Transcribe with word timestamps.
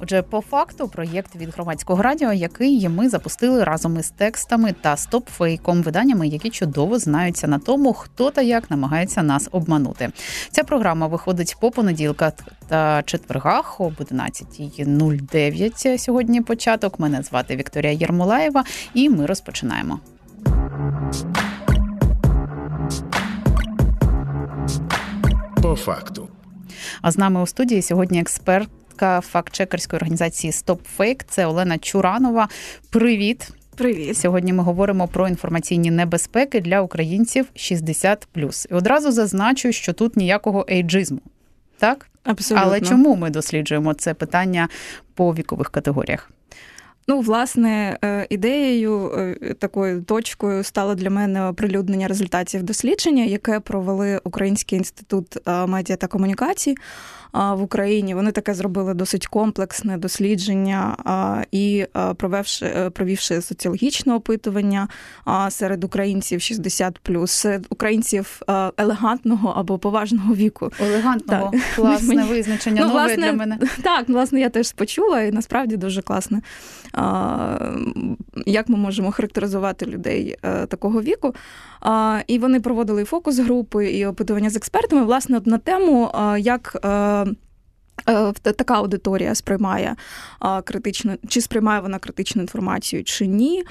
Отже, 0.00 0.22
по 0.22 0.40
факту, 0.40 0.88
проєкт 0.88 1.36
від 1.36 1.54
громадського 1.54 2.02
радіо, 2.02 2.32
який 2.32 2.88
ми 2.88 3.08
запустили 3.08 3.64
разом 3.64 3.98
із 3.98 4.10
текстами 4.10 4.74
та 4.80 4.96
стопфейком, 4.96 5.82
виданнями, 5.82 6.28
які 6.28 6.50
чудово 6.50 6.98
знаються 6.98 7.48
на 7.48 7.58
тому, 7.58 7.92
хто 7.92 8.30
та 8.30 8.42
як 8.42 8.70
намагається 8.70 9.22
нас 9.22 9.48
обманути. 9.52 10.10
Ця 10.50 10.64
програма 10.64 11.06
виходить 11.06 11.56
по 11.60 11.70
понеділках 11.70 12.32
та 12.68 13.02
четвергах 13.02 13.80
об 13.80 13.92
11.09 13.92 15.98
Сьогодні 15.98 16.40
початок. 16.40 17.00
Мене 17.00 17.22
звати 17.22 17.56
Вікторія 17.56 17.92
Єрмолаєва, 17.92 18.64
і 18.94 19.10
ми 19.10 19.26
розпочинаємо. 19.26 20.00
По 25.62 25.76
факту. 25.76 26.28
А 27.02 27.10
з 27.10 27.18
нами 27.18 27.42
у 27.42 27.46
студії 27.46 27.82
сьогодні 27.82 28.20
експерт 28.20 28.68
фактчекерської 29.20 29.98
організації 29.98 30.50
StopFake. 30.50 31.20
Це 31.28 31.46
Олена 31.46 31.78
Чуранова. 31.78 32.48
Привіт. 32.90 33.50
Привіт. 33.76 34.16
Сьогодні 34.16 34.52
ми 34.52 34.62
говоримо 34.62 35.08
про 35.08 35.28
інформаційні 35.28 35.90
небезпеки 35.90 36.60
для 36.60 36.80
українців 36.80 37.46
60+. 37.56 38.66
І 38.70 38.74
одразу 38.74 39.12
зазначу, 39.12 39.72
що 39.72 39.92
тут 39.92 40.16
ніякого 40.16 40.66
ейджизму. 40.70 41.20
Так? 41.78 42.06
Абсолютно. 42.24 42.66
Але 42.66 42.80
чому 42.80 43.16
ми 43.16 43.30
досліджуємо 43.30 43.94
це 43.94 44.14
питання 44.14 44.68
по 45.14 45.34
вікових 45.34 45.70
категоріях? 45.70 46.30
Ну, 47.08 47.20
власне, 47.20 47.98
е, 48.04 48.26
ідеєю 48.30 49.12
е, 49.18 49.54
такою 49.54 50.02
точкою 50.02 50.64
стало 50.64 50.94
для 50.94 51.10
мене 51.10 51.48
оприлюднення 51.48 52.08
результатів 52.08 52.62
дослідження, 52.62 53.24
яке 53.24 53.60
провели 53.60 54.20
Український 54.24 54.78
інститут 54.78 55.36
е, 55.48 55.66
медіа 55.66 55.96
та 55.96 56.06
комунікацій 56.06 56.74
в 57.32 57.62
Україні. 57.62 58.14
Вони 58.14 58.32
таке 58.32 58.54
зробили 58.54 58.94
досить 58.94 59.26
комплексне 59.26 59.98
дослідження 59.98 60.96
і 61.52 61.86
провівши, 62.16 62.66
е, 62.66 62.90
провівши 62.90 63.42
соціологічне 63.42 64.14
опитування 64.14 64.88
серед 65.48 65.84
українців 65.84 66.40
60+, 66.40 67.26
серед 67.26 67.66
українців 67.70 68.40
елегантного 68.76 69.48
або 69.56 69.78
поважного 69.78 70.34
віку. 70.34 70.70
Елегантного 70.80 71.50
так. 71.50 71.60
класне 71.76 72.24
визначення 72.30 72.80
ну, 72.80 72.88
нове 72.88 73.00
власне, 73.00 73.22
для 73.22 73.32
мене. 73.32 73.58
Так, 73.82 74.08
власне, 74.08 74.40
я 74.40 74.48
теж 74.48 74.72
почула, 74.72 75.22
і 75.22 75.32
насправді 75.32 75.76
дуже 75.76 76.02
класне. 76.02 76.40
Як 78.46 78.68
ми 78.68 78.76
можемо 78.76 79.12
характеризувати 79.12 79.86
людей 79.86 80.36
е, 80.42 80.66
такого 80.66 81.02
віку? 81.02 81.34
І 82.26 82.38
вони 82.38 82.60
проводили 82.60 83.04
фокус 83.04 83.38
групи 83.38 83.90
і 83.90 84.06
опитування 84.06 84.50
з 84.50 84.56
експертами, 84.56 85.04
власне, 85.04 85.40
на 85.44 85.58
тему, 85.58 86.10
як. 86.38 86.76
Е, 88.08 88.32
така 88.32 88.74
аудиторія 88.74 89.34
сприймає 89.34 89.96
критичну, 90.64 91.16
чи 91.28 91.40
сприймає 91.40 91.80
вона 91.80 91.98
критичну 91.98 92.42
інформацію, 92.42 93.04
чи 93.04 93.26
ні 93.26 93.64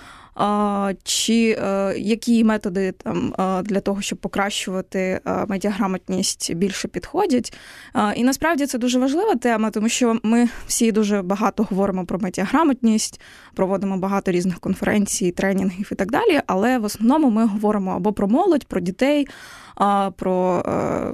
чи 1.03 1.57
е, 1.59 1.93
які 1.97 2.43
методи 2.43 2.91
там 2.91 3.33
для 3.63 3.79
того, 3.79 4.01
щоб 4.01 4.19
покращувати 4.19 5.19
медіаграмотність, 5.47 6.53
більше 6.53 6.87
підходять. 6.87 7.53
І 8.15 8.23
насправді 8.23 8.65
це 8.65 8.77
дуже 8.77 8.99
важлива 8.99 9.35
тема, 9.35 9.71
тому 9.71 9.89
що 9.89 10.19
ми 10.23 10.49
всі 10.67 10.91
дуже 10.91 11.21
багато 11.21 11.63
говоримо 11.63 12.05
про 12.05 12.19
медіаграмотність, 12.19 13.21
проводимо 13.55 13.97
багато 13.97 14.31
різних 14.31 14.59
конференцій, 14.59 15.31
тренінгів 15.31 15.89
і 15.91 15.95
так 15.95 16.11
далі. 16.11 16.41
Але 16.47 16.77
в 16.77 16.83
основному 16.83 17.29
ми 17.29 17.45
говоримо 17.45 17.91
або 17.91 18.13
про 18.13 18.27
молодь, 18.27 18.65
про 18.65 18.79
дітей. 18.79 19.27
Про 20.15 20.63
е, 20.67 21.11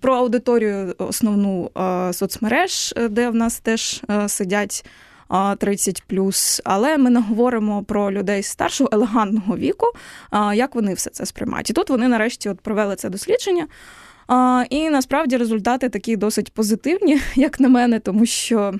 про 0.00 0.14
аудиторію 0.14 0.94
основну 0.98 1.70
соцмереж, 2.12 2.94
де 3.10 3.30
в 3.30 3.34
нас 3.34 3.60
теж 3.60 4.02
е, 4.10 4.28
сидять 4.28 4.84
30+, 5.30 6.60
але 6.64 6.98
ми 6.98 7.10
не 7.10 7.20
говоримо 7.20 7.82
про 7.82 8.12
людей 8.12 8.42
старшого 8.42 8.90
елегантного 8.92 9.56
віку, 9.56 9.86
як 10.54 10.74
вони 10.74 10.94
все 10.94 11.10
це 11.10 11.26
сприймають. 11.26 11.70
І 11.70 11.72
тут 11.72 11.90
вони 11.90 12.08
нарешті 12.08 12.48
от 12.48 12.60
провели 12.60 12.96
це 12.96 13.10
дослідження. 13.10 13.66
І 14.70 14.90
насправді 14.90 15.36
результати 15.36 15.88
такі 15.88 16.16
досить 16.16 16.52
позитивні, 16.52 17.20
як 17.34 17.60
на 17.60 17.68
мене, 17.68 18.00
тому 18.00 18.26
що 18.26 18.74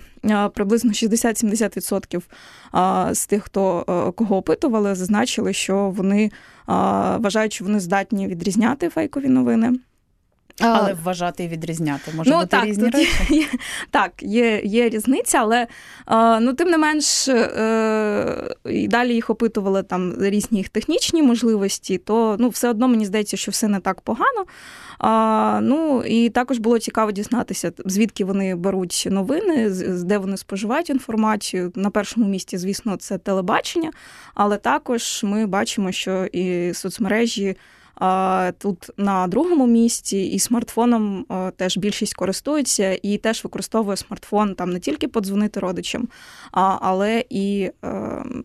приблизно 0.55 0.93
60-70% 0.93 3.15
з 3.15 3.27
тих, 3.27 3.45
хто 3.45 3.81
е, 3.81 4.13
кого 4.13 4.37
опитували, 4.37 4.95
зазначили, 4.95 5.53
що 5.53 5.93
вони 5.97 6.31
вважають, 7.19 7.53
що 7.53 7.65
вони 7.65 7.81
здатні 7.81 8.27
відрізняти 8.27 8.89
фейкові 8.89 9.29
новини. 9.29 9.73
Але 10.61 10.97
вважати 11.05 11.45
і 11.45 11.49
відрізняти 11.49 12.13
може 12.17 12.31
ну, 12.31 12.37
бути 12.37 12.49
так, 12.49 12.65
різні 12.65 12.89
речі? 12.89 13.11
Є, 13.31 13.47
так, 13.91 14.13
є 14.23 14.61
є 14.65 14.89
різниця, 14.89 15.39
але 15.39 15.67
ну, 16.41 16.55
тим 16.55 16.69
не 16.69 16.79
менш 16.79 17.29
е, 17.29 18.55
і 18.65 18.89
далі 18.89 19.15
їх 19.15 19.31
опитували 19.31 19.83
там 19.83 20.15
різні 20.21 20.59
їх 20.59 20.69
технічні 20.69 21.23
можливості, 21.23 21.99
то 21.99 22.37
ну, 22.39 22.49
все 22.49 22.71
одно 22.71 22.89
мені 22.89 23.07
здається, 23.07 23.37
що 23.37 23.51
все 23.51 23.69
не 23.69 23.81
так 23.81 24.01
погано. 24.01 24.45
А, 24.99 25.61
Ну 25.63 26.03
і 26.05 26.29
також 26.29 26.59
було 26.59 26.79
цікаво 26.79 27.13
дізнатися, 27.13 27.73
звідки 27.85 28.25
вони 28.25 28.55
беруть 28.55 29.09
новини, 29.11 29.71
де 30.05 30.19
вони 30.19 30.37
споживають 30.37 30.91
інформацію. 30.91 31.73
На 31.75 31.91
першому 31.91 32.27
місці, 32.29 32.59
звісно, 32.59 32.97
це 32.97 33.19
телебачення, 33.19 33.91
але 34.35 34.57
також 34.57 35.21
ми 35.25 35.47
бачимо, 35.47 35.93
що 35.93 36.25
і 36.25 36.75
соцмережі. 36.75 37.57
Тут 38.59 38.91
на 38.97 39.27
другому 39.27 39.67
місці 39.67 40.19
і 40.19 40.39
смартфоном 40.39 41.27
теж 41.57 41.77
більшість 41.77 42.15
користується 42.15 42.99
і 43.03 43.19
теж 43.19 43.45
використовує 43.45 43.97
смартфон 43.97 44.55
там 44.55 44.71
не 44.71 44.81
тільки 44.81 45.09
подзвонити 45.09 45.61
родичам, 45.61 46.09
але 46.53 47.25
і 47.31 47.71
ем, 47.83 48.45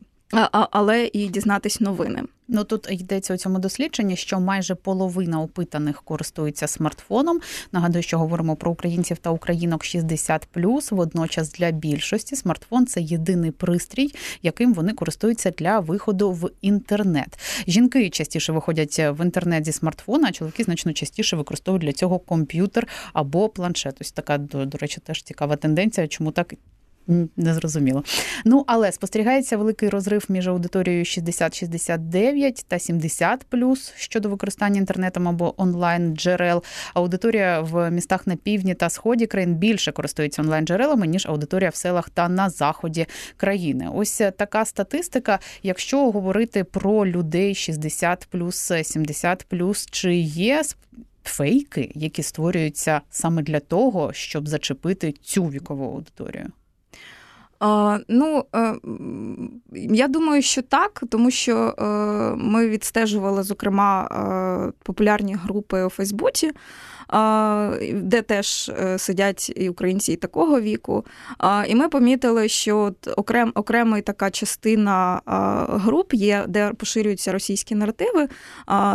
але 0.52 1.10
і 1.14 1.28
дізнатись 1.28 1.82
новини. 1.82 2.24
Ну 2.52 2.64
тут 2.64 2.88
йдеться 2.92 3.34
у 3.34 3.38
цьому 3.38 3.60
дослідженні, 3.60 4.16
що 4.16 4.40
майже 4.40 4.76
половина 4.76 5.42
опитаних 5.42 6.02
користується 6.02 6.68
смартфоном. 6.68 7.40
Нагадую, 7.72 8.04
що 8.04 8.20
говоримо 8.20 8.56
про 8.56 8.72
українців 8.72 9.18
та 9.18 9.30
українок 9.30 9.84
60+. 9.84 10.96
Водночас 10.96 11.52
для 11.52 11.72
більшості 11.72 12.36
смартфон 12.36 12.86
це 12.86 13.02
єдиний 13.02 13.52
пристрій, 13.52 14.16
яким 14.42 14.74
вони 14.74 14.94
користуються 14.94 15.52
для 15.52 15.80
виходу 15.80 16.32
в 16.32 16.50
інтернет. 16.62 17.40
Жінки 17.68 18.10
частіше 18.10 18.52
виходять 18.52 19.00
в 19.00 19.24
інтернет 19.24 19.66
зі 19.66 19.72
смартфона, 19.72 20.28
а 20.28 20.32
чоловіки 20.32 20.64
значно 20.64 20.94
частіше 20.94 21.36
використовують 21.36 21.84
для 21.84 21.94
цього 21.94 22.20
комп'ютер 22.20 22.88
або 23.14 23.50
планшет. 23.50 23.98
Ось 24.02 24.12
така 24.12 24.38
до, 24.38 24.66
до 24.66 24.78
речі, 24.78 25.02
теж 25.04 25.24
цікава 25.24 25.56
тенденція, 25.56 26.08
чому 26.08 26.32
так 26.32 26.54
Незрозуміло. 27.38 28.04
Ну, 28.46 28.64
але 28.68 28.92
спостерігається 28.92 29.58
великий 29.58 29.90
розрив 29.90 30.26
між 30.30 30.48
аудиторією 30.48 31.04
60-69 31.04 32.66
та 32.68 32.80
70 32.80 33.46
щодо 33.96 34.30
використання 34.30 34.78
інтернетом 34.78 35.28
або 35.28 35.62
онлайн 35.62 36.18
джерел. 36.18 36.64
Аудиторія 36.94 37.62
в 37.62 37.92
містах 37.92 38.28
на 38.28 38.36
півдні 38.36 38.76
та 38.76 38.90
сході 38.90 39.28
країн 39.28 39.56
більше 39.56 39.92
користується 39.92 40.42
онлайн 40.42 40.68
джерелами 40.68 41.08
ніж 41.08 41.26
аудиторія 41.26 41.70
в 41.70 41.76
селах 41.76 42.10
та 42.10 42.30
на 42.30 42.50
заході 42.50 43.06
країни. 43.38 43.90
Ось 43.94 44.22
така 44.38 44.66
статистика. 44.66 45.40
Якщо 45.64 46.12
говорити 46.12 46.64
про 46.64 47.06
людей 47.06 47.56
60 47.56 48.28
70 48.84 49.46
чи 49.92 50.16
є 50.16 50.64
фейки, 51.24 51.92
які 51.96 52.24
створюються 52.24 53.02
саме 53.10 53.42
для 53.42 53.60
того, 53.60 54.14
щоб 54.14 54.48
зачепити 54.48 55.12
цю 55.12 55.46
вікову 55.46 55.86
аудиторію. 55.86 56.52
Ну, 58.08 58.46
е, 58.56 58.76
я 59.74 60.08
думаю, 60.08 60.42
що 60.42 60.62
так, 60.62 61.04
тому 61.10 61.32
що 61.32 61.56
е, 61.58 61.84
ми 62.36 62.68
відстежували, 62.68 63.44
зокрема, 63.44 64.08
е, 64.08 64.72
популярні 64.84 65.36
групи 65.36 65.84
у 65.84 65.90
Фейсбуці 65.90 66.52
де 67.94 68.22
теж 68.22 68.70
е, 68.70 68.98
сидять 68.98 69.52
і 69.56 69.70
українці 69.70 70.14
і 70.14 70.16
такого 70.16 70.62
віку. 70.62 71.06
І 71.68 71.76
ми 71.76 71.90
помітили, 71.90 72.48
що 72.48 72.78
от 72.78 73.08
окрем, 73.18 73.52
окрема 73.56 74.02
така 74.02 74.32
частина 74.32 75.22
груп 75.68 76.14
є, 76.14 76.46
де 76.48 76.74
поширюються 76.74 77.32
російські 77.32 77.76
наративи. 77.76 78.28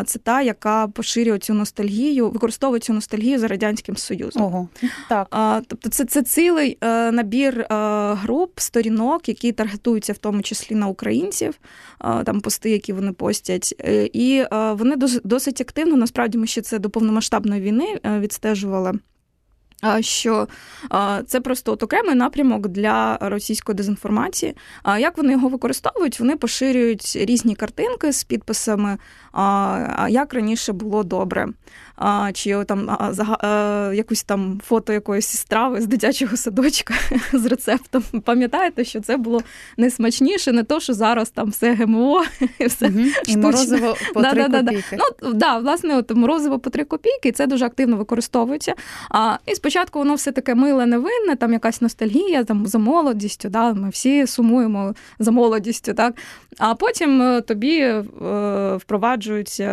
Це 0.06 0.18
та, 0.18 0.42
яка 0.42 0.88
поширює 0.88 1.38
цю 1.38 1.54
ностальгію, 1.54 2.30
використовує 2.30 2.80
цю 2.80 2.92
ностальгію 2.92 3.38
за 3.38 3.48
радянським 3.48 3.96
союзом. 3.96 4.42
Ого, 4.42 4.68
так. 5.08 5.28
Тобто, 5.66 5.88
це 5.88 6.04
це 6.04 6.22
цілий 6.22 6.78
е, 6.80 7.12
набір 7.12 7.60
е, 7.60 7.66
груп, 8.14 8.60
сторінок, 8.60 9.28
які 9.28 9.52
таргетуються 9.52 10.12
в 10.12 10.18
тому 10.18 10.42
числі 10.42 10.74
на 10.74 10.86
українців, 10.86 11.54
там 12.24 12.40
пости, 12.40 12.70
які 12.70 12.92
вони 12.92 13.12
постять, 13.12 13.74
і 14.12 14.44
вони 14.52 14.96
досить 15.24 15.60
активно. 15.60 15.96
Насправді 15.96 16.38
ми 16.38 16.46
ще 16.46 16.62
це 16.62 16.78
до 16.78 16.90
повномасштабної 16.90 17.60
війни 17.60 18.00
відстежувала. 18.04 18.94
що 20.00 20.48
це 21.26 21.40
просто 21.40 21.72
от 21.72 21.82
окремий 21.82 22.14
напрямок 22.14 22.68
для 22.68 23.18
російської 23.20 23.76
дезінформації. 23.76 24.56
Як 24.98 25.16
вони 25.16 25.32
його 25.32 25.48
використовують? 25.48 26.20
Вони 26.20 26.36
поширюють 26.36 27.16
різні 27.16 27.54
картинки 27.54 28.12
з 28.12 28.24
підписами, 28.24 28.98
як 30.08 30.34
раніше 30.34 30.72
було 30.72 31.02
добре 31.02 31.48
а, 31.96 32.32
чи 32.32 32.64
там 32.64 32.90
а, 32.90 33.12
а, 33.40 33.92
якусь 33.94 34.22
там 34.22 34.60
фото 34.64 34.92
якоїсь 34.92 35.28
страви 35.28 35.80
з 35.80 35.86
дитячого 35.86 36.36
садочка 36.36 36.94
з 37.32 37.46
рецептом. 37.46 38.02
Пам'ятаєте, 38.24 38.84
що 38.84 39.00
це 39.00 39.16
було 39.16 39.42
не 39.76 39.90
смачніше, 39.90 40.52
не 40.52 40.62
то, 40.62 40.80
що 40.80 40.94
зараз 40.94 41.30
там 41.30 41.50
все 41.50 41.74
ГМО 41.74 42.24
і 42.58 42.66
все 42.66 42.88
угу. 42.88 43.00
І 43.26 43.36
морозиво 43.36 43.96
по 44.14 44.22
да, 44.22 44.30
3 44.32 44.48
да, 44.48 44.60
копійки. 44.60 44.98
Ну, 45.22 45.32
да, 45.32 45.58
власне, 45.58 45.96
от 45.96 46.14
морозиво 46.14 46.58
по 46.58 46.70
3 46.70 46.84
копійки, 46.84 47.28
і 47.28 47.32
це 47.32 47.46
дуже 47.46 47.66
активно 47.66 47.96
використовується. 47.96 48.74
А, 49.10 49.36
І 49.46 49.54
спочатку 49.54 49.98
воно 49.98 50.14
все 50.14 50.32
таке 50.32 50.54
миле, 50.54 50.86
невинне, 50.86 51.36
там 51.38 51.52
якась 51.52 51.80
ностальгія 51.80 52.44
там, 52.44 52.66
за 52.66 52.78
молодістю, 52.78 53.48
да, 53.48 53.72
ми 53.72 53.88
всі 53.88 54.26
сумуємо 54.26 54.94
за 55.18 55.30
молодістю, 55.30 55.94
так. 55.94 56.14
А 56.58 56.74
потім 56.74 57.22
е, 57.22 57.40
тобі 57.40 57.78
е, 57.78 58.02
впроваджуються, 58.76 59.64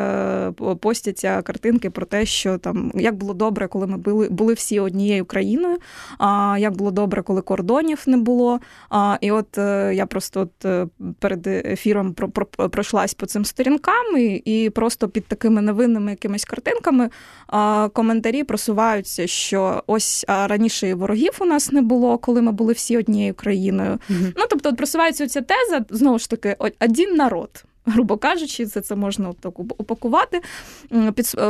е, 0.62 0.76
постяться 0.76 1.42
картинки 1.42 1.90
про 1.90 2.06
те, 2.12 2.26
що 2.26 2.58
там 2.58 2.92
як 2.96 3.16
було 3.16 3.34
добре, 3.34 3.68
коли 3.68 3.88
ми 3.88 3.98
були 3.98 4.30
були 4.30 4.54
всі 4.54 4.80
однією 4.80 5.26
країною. 5.26 5.78
А 6.18 6.58
як 6.60 6.78
було 6.78 6.92
добре, 6.92 7.22
коли 7.22 7.42
кордонів 7.42 8.04
не 8.06 8.18
було. 8.18 8.60
А, 8.90 9.18
І 9.22 9.32
от 9.32 9.58
е, 9.58 9.92
я 9.96 10.06
просто 10.06 10.42
от 10.42 10.66
е, 10.66 10.88
перед 11.20 11.48
ефіром 11.48 12.14
про, 12.14 12.30
про, 12.30 12.46
пройшлась 12.70 13.14
по 13.14 13.26
цим 13.26 13.46
сторінкам, 13.46 14.18
і, 14.18 14.36
і 14.36 14.70
просто 14.70 15.10
під 15.10 15.26
такими 15.28 15.62
невинними 15.62 16.12
якимись 16.12 16.46
картинками 16.46 17.10
а, 17.48 17.90
коментарі 17.94 18.44
просуваються, 18.44 19.28
що 19.28 19.84
ось 19.88 20.26
а 20.28 20.48
раніше 20.48 20.88
і 20.88 20.94
ворогів 20.94 21.32
у 21.40 21.46
нас 21.46 21.72
не 21.72 21.82
було, 21.82 22.18
коли 22.18 22.42
ми 22.42 22.52
були 22.52 22.74
всі 22.74 22.98
однією 22.98 23.34
країною. 23.34 23.92
Mm-hmm. 23.92 24.34
Ну 24.38 24.44
тобто, 24.50 24.70
от 24.70 24.78
просувається 24.78 25.28
ця 25.28 25.42
теза 25.42 25.86
знову 25.90 26.20
ж 26.20 26.30
таки 26.30 26.56
один 26.80 27.16
народ 27.16 27.66
грубо 27.86 28.18
кажучи, 28.18 28.66
це 28.66 28.82
це 28.82 28.96
можна 28.96 29.34
так 29.34 29.60
упакувати. 29.60 30.42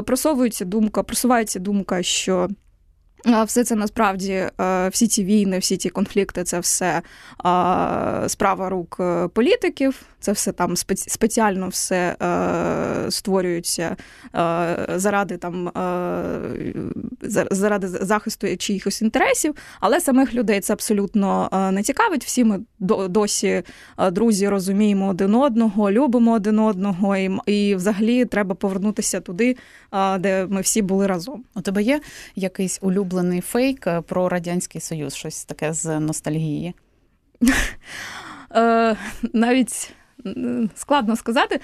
Просовується 0.06 0.66
думка, 0.66 1.04
просувається 1.04 1.60
думка, 1.60 2.04
що. 2.04 2.50
Все 3.46 3.64
це 3.64 3.76
насправді 3.76 4.50
всі 4.92 5.08
ці 5.08 5.24
війни, 5.24 5.60
всі 5.60 5.78
ці 5.78 5.90
конфлікти 5.90 6.44
це 6.44 6.60
все 6.60 7.02
справа 8.28 8.70
рук 8.70 8.98
е, 9.00 9.28
політиків. 9.28 10.06
Це 10.20 10.32
все 10.32 10.52
там 10.52 10.76
спеціально 10.96 11.68
все 11.68 12.16
е, 12.22 13.12
створюється 13.12 13.96
е, 14.36 14.88
заради 14.96 15.38
там 15.38 15.68
е, 15.68 16.74
заради 17.52 17.88
захисту 17.88 18.58
чиїхось 18.58 19.02
інтересів, 19.02 19.56
але 19.80 20.00
самих 20.00 20.34
людей 20.34 20.60
це 20.60 20.74
абсолютно 20.74 21.50
е, 21.54 21.72
не 21.72 21.84
цікавить. 21.84 22.26
Всі 22.26 22.44
ми 22.44 22.60
досі 23.10 23.64
е, 23.98 24.12
друзі 24.12 24.50
розуміємо 24.50 25.08
один 25.08 25.36
одного, 25.36 25.92
любимо 25.92 26.32
один 26.32 26.60
одного, 26.60 27.18
і, 27.46 27.76
взагалі 27.76 28.26
треба 28.26 28.56
повернутися 28.56 29.20
туди, 29.22 29.58
е, 29.94 30.18
де 30.18 30.46
ми 30.50 30.62
всі 30.62 30.82
були 30.82 31.08
разом. 31.08 31.44
У 31.56 31.62
тебе 31.62 31.84
є 31.84 32.02
якийсь 32.36 32.80
улюблений 32.82 33.11
фейк 33.42 33.88
про 34.08 34.30
радянський 34.30 34.81
союз? 34.81 35.13
Щось 35.13 35.46
таке 35.46 35.74
з 35.74 36.00
ностальгії? 36.00 36.74
Навіть 39.34 39.94
складно 40.76 41.16
сказати. 41.16 41.60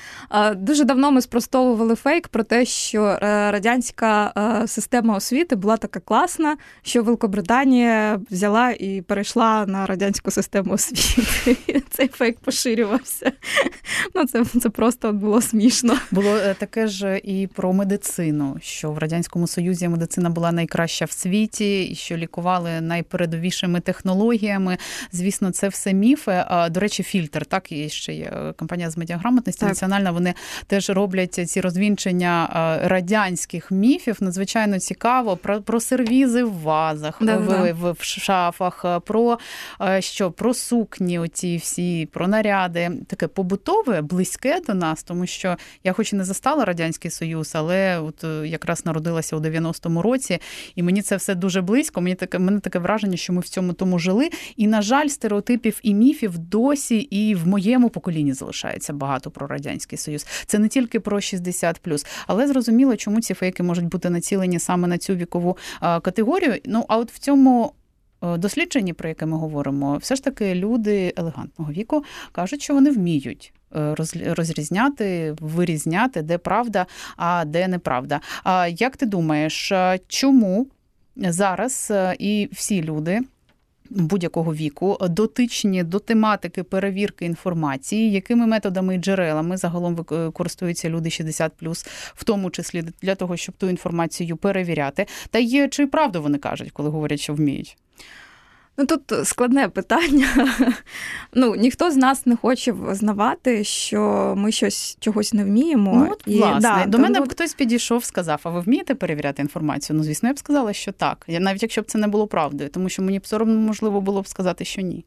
Дуже 0.56 0.83
давно 0.83 1.12
ми 1.12 1.21
спростовували 1.21 1.95
фейк 1.95 2.27
про 2.27 2.44
те, 2.44 2.65
що 2.65 3.04
е, 3.04 3.18
радянська 3.51 4.33
е, 4.38 4.68
система 4.68 5.15
освіти 5.15 5.56
була 5.56 5.77
така 5.77 6.00
класна, 6.00 6.57
що 6.81 7.04
Великобританія 7.04 8.19
взяла 8.31 8.71
і 8.71 9.01
перейшла 9.01 9.65
на 9.65 9.86
радянську 9.86 10.31
систему 10.31 10.74
освіти. 10.74 11.57
Цей 11.89 12.07
фейк 12.07 12.39
поширювався. 12.39 13.31
Ну, 14.15 14.25
Це 14.25 14.45
це 14.45 14.69
просто 14.69 15.13
було 15.13 15.42
смішно. 15.42 15.98
Було 16.12 16.38
е, 16.38 16.54
таке 16.54 16.88
ж 16.88 17.18
і 17.24 17.48
про 17.48 17.74
медицину, 17.74 18.57
що 18.62 18.92
в 18.92 18.98
радянському 18.98 19.48
союзі 19.48 19.88
медицина 19.88 20.30
була 20.30 20.51
найкраща 20.51 21.06
в 21.06 21.12
світі, 21.12 21.83
і 21.83 21.95
що 21.95 22.18
лікували 22.18 22.81
найпередовішими 22.81 23.80
технологіями. 23.80 24.77
Звісно, 25.12 25.51
це 25.51 25.69
все 25.69 25.94
міфи. 25.94 26.45
До 26.69 26.80
речі, 26.80 27.04
фільтр 27.04 27.45
так 27.45 27.71
і 27.71 27.89
ще 27.89 28.13
є 28.13 28.46
компанія 28.55 28.89
з 28.89 28.97
медіаграмотності 28.97 29.59
так. 29.59 29.69
національна. 29.69 30.11
Вони 30.11 30.33
теж 30.67 30.89
роблять 30.89 31.49
ці 31.49 31.61
розвінчення 31.61 32.49
радянських 32.83 33.71
міфів. 33.71 34.17
Надзвичайно 34.19 34.79
цікаво 34.79 35.38
про 35.38 35.61
про 35.61 35.79
сервізи 35.79 36.44
в 36.44 36.53
вазах, 36.61 37.17
да, 37.21 37.38
в, 37.38 37.71
в, 37.71 37.91
в 37.91 38.03
шафах, 38.03 38.85
про 39.05 39.38
що 39.99 40.31
про 40.31 40.53
сукні, 40.53 41.19
оці 41.19 41.57
всі 41.57 42.05
про 42.05 42.27
наряди. 42.27 42.91
Таке 43.07 43.27
побутове, 43.27 44.01
близьке 44.01 44.61
до 44.67 44.73
нас, 44.73 45.03
тому 45.03 45.25
що 45.25 45.57
я, 45.83 45.94
хоч 45.94 46.13
і 46.13 46.15
не 46.15 46.23
застала 46.23 46.65
радянський 46.65 47.11
союз, 47.11 47.51
але 47.55 47.99
от 47.99 48.23
е, 48.23 48.47
якраз 48.47 48.85
народилася 48.85 49.35
у 49.35 49.39
90-му 49.39 50.01
році, 50.01 50.39
і 50.75 50.83
мені 50.83 51.01
це 51.01 51.15
все 51.15 51.35
дуже 51.35 51.61
близько. 51.61 52.01
Мені 52.01 52.15
таке 52.15 52.39
мене 52.39 52.59
таке 52.59 52.79
враження, 52.79 53.17
що 53.17 53.33
ми 53.33 53.41
в 53.41 53.49
цьому 53.49 53.73
тому 53.73 53.99
жили. 53.99 54.29
І 54.55 54.67
на 54.67 54.81
жаль, 54.81 55.07
стереотипів 55.07 55.79
і 55.83 55.94
міфів 55.94 56.38
досі 56.38 56.97
і 56.97 57.35
в 57.35 57.47
моєму 57.47 57.89
поколінні 57.89 58.33
залишається 58.37 58.93
багато 58.93 59.31
про 59.31 59.47
радянський 59.47 59.97
союз. 59.97 60.25
Це 60.45 60.59
не 60.59 60.67
тільки 60.67 60.99
про 60.99 61.17
60+, 61.17 62.05
але 62.27 62.47
зрозуміло, 62.47 62.95
чому 62.95 63.21
ці 63.21 63.33
фейки 63.33 63.63
можуть 63.63 63.85
бути 63.85 64.09
націлені 64.09 64.59
саме 64.59 64.87
на 64.87 64.97
цю 64.97 65.15
вікову 65.15 65.57
категорію. 65.79 66.55
Ну 66.65 66.85
а 66.87 66.97
от 66.97 67.11
в 67.11 67.19
цьому. 67.19 67.73
Дослідженні, 68.21 68.93
про 68.93 69.09
яке 69.09 69.25
ми 69.25 69.37
говоримо, 69.37 69.97
все 69.97 70.15
ж 70.15 70.23
таки 70.23 70.55
люди 70.55 71.13
елегантного 71.17 71.71
віку 71.71 72.03
кажуть, 72.31 72.61
що 72.61 72.73
вони 72.73 72.91
вміють 72.91 73.53
е, 73.75 73.95
розрізняти, 74.25 75.35
вирізняти, 75.39 76.21
де 76.21 76.37
правда, 76.37 76.85
а 77.15 77.45
де 77.45 77.67
неправда. 77.67 78.21
А 78.43 78.67
як 78.67 78.97
ти 78.97 79.05
думаєш, 79.05 79.73
чому 80.07 80.67
зараз 81.15 81.87
е, 81.91 82.15
і 82.19 82.49
всі 82.51 82.83
люди 82.83 83.21
будь-якого 83.89 84.53
віку, 84.53 84.97
дотичні 85.01 85.83
до 85.83 85.99
тематики 85.99 86.63
перевірки 86.63 87.25
інформації, 87.25 88.11
якими 88.11 88.47
методами 88.47 88.95
і 88.95 88.97
джерелами 88.97 89.57
загалом 89.57 89.95
користуються 90.33 90.89
люди 90.89 91.09
60+, 91.09 91.87
в 92.15 92.23
тому 92.23 92.49
числі 92.49 92.83
для 93.01 93.15
того, 93.15 93.37
щоб 93.37 93.55
ту 93.55 93.69
інформацію 93.69 94.37
перевіряти. 94.37 95.05
Та 95.29 95.39
є 95.39 95.67
чи 95.67 95.87
правду 95.87 96.21
вони 96.21 96.37
кажуть, 96.37 96.71
коли 96.71 96.89
говорять, 96.89 97.19
що 97.19 97.33
вміють? 97.33 97.77
Ну 98.77 98.85
тут 98.85 99.27
складне 99.27 99.69
питання. 99.69 100.27
Ну 101.33 101.56
ніхто 101.56 101.92
з 101.92 101.95
нас 101.95 102.25
не 102.25 102.35
хоче 102.35 102.71
визнавати, 102.71 103.63
що 103.63 104.33
ми 104.37 104.51
щось 104.51 104.97
чогось 104.99 105.33
не 105.33 105.44
вміємо. 105.44 105.94
Ну, 105.95 106.11
от, 106.11 106.23
і, 106.25 106.37
власне, 106.37 106.59
да, 106.59 106.85
До 106.85 106.97
мене 106.97 107.21
б 107.21 107.30
хтось 107.30 107.54
підійшов, 107.54 108.04
сказав: 108.04 108.40
а 108.44 108.49
ви 108.49 108.59
вмієте 108.59 108.95
перевіряти 108.95 109.42
інформацію? 109.42 109.97
Ну, 109.97 110.04
звісно, 110.04 110.30
я 110.30 110.33
б 110.33 110.40
сказала, 110.40 110.73
що 110.73 110.92
так. 110.92 111.25
Я 111.28 111.40
навіть 111.40 111.61
якщо 111.61 111.81
б 111.81 111.85
це 111.85 111.97
не 111.97 112.07
було 112.07 112.28
правдою, 112.28 112.69
тому 112.69 112.90
що 112.90 113.01
мені 113.01 113.19
б 113.19 113.28
соромно 113.28 113.59
можливо 113.59 114.01
було 114.01 114.21
б 114.21 114.28
сказати, 114.28 114.66
що 114.66 114.81
ні. 114.81 115.06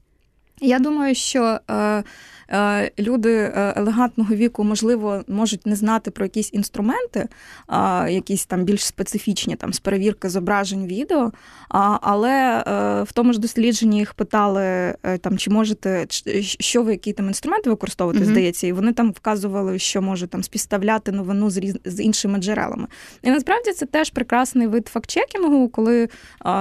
Я 0.60 0.78
думаю, 0.78 1.14
що 1.14 1.58
е, 1.70 2.04
е, 2.48 2.90
люди 2.98 3.34
е, 3.34 3.74
елегантного 3.76 4.34
віку, 4.34 4.64
можливо, 4.64 5.22
можуть 5.28 5.66
не 5.66 5.76
знати 5.76 6.10
про 6.10 6.24
якісь 6.24 6.50
інструменти, 6.52 7.28
е, 7.68 8.12
якісь 8.12 8.46
там 8.46 8.64
більш 8.64 8.84
специфічні 8.84 9.56
там 9.56 9.72
з 9.72 9.80
перевірки 9.80 10.28
зображень 10.28 10.86
відео. 10.86 11.32
А, 11.68 11.98
але 12.02 12.64
в 13.08 13.12
тому 13.12 13.32
ж 13.32 13.40
дослідженні 13.40 13.98
їх 13.98 14.14
питали, 14.14 14.94
там 15.20 15.38
чи 15.38 15.50
можете, 15.50 16.06
що 16.40 16.82
ви 16.82 16.92
які 16.92 17.12
там 17.12 17.26
інструменти 17.26 17.70
використовуєте, 17.70 18.24
mm-hmm. 18.24 18.30
здається, 18.30 18.66
і 18.66 18.72
вони 18.72 18.92
там 18.92 19.10
вказували, 19.10 19.78
що 19.78 20.02
можуть 20.02 20.30
там 20.30 20.42
співставляти 20.42 21.12
новину 21.12 21.50
з 21.50 21.56
різ... 21.56 21.76
з 21.84 22.00
іншими 22.00 22.38
джерелами. 22.38 22.86
І 23.22 23.30
насправді 23.30 23.72
це 23.72 23.86
теж 23.86 24.10
прекрасний 24.10 24.66
вид 24.66 24.88
фактчекінгу, 24.88 25.68
коли 25.68 26.08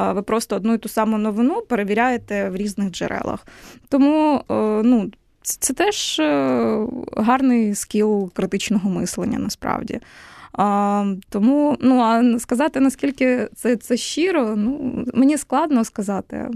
ви 0.10 0.22
просто 0.22 0.56
одну 0.56 0.74
і 0.74 0.78
ту 0.78 0.90
саму 0.90 1.18
новину 1.18 1.62
перевіряєте 1.70 2.50
в 2.50 2.56
різних 2.56 2.92
джерелах. 2.92 3.46
Тому 3.90 4.42
е, 4.52 4.54
ну, 4.84 5.12
це 5.42 5.74
теж 5.74 6.20
е, 6.20 6.86
гарний 7.18 7.76
скіл 7.76 8.32
критичного 8.34 8.90
мислення 8.90 9.40
насправді. 9.40 10.00
А, 10.54 11.14
Тому 11.30 11.78
ну, 11.82 12.00
а 12.00 12.40
сказати, 12.40 12.80
наскільки 12.80 13.50
це 13.56 13.76
це 13.76 13.98
щиро, 13.98 14.56
ну, 14.56 15.06
мені 15.14 15.38
складно 15.38 15.84
сказати. 15.84 16.50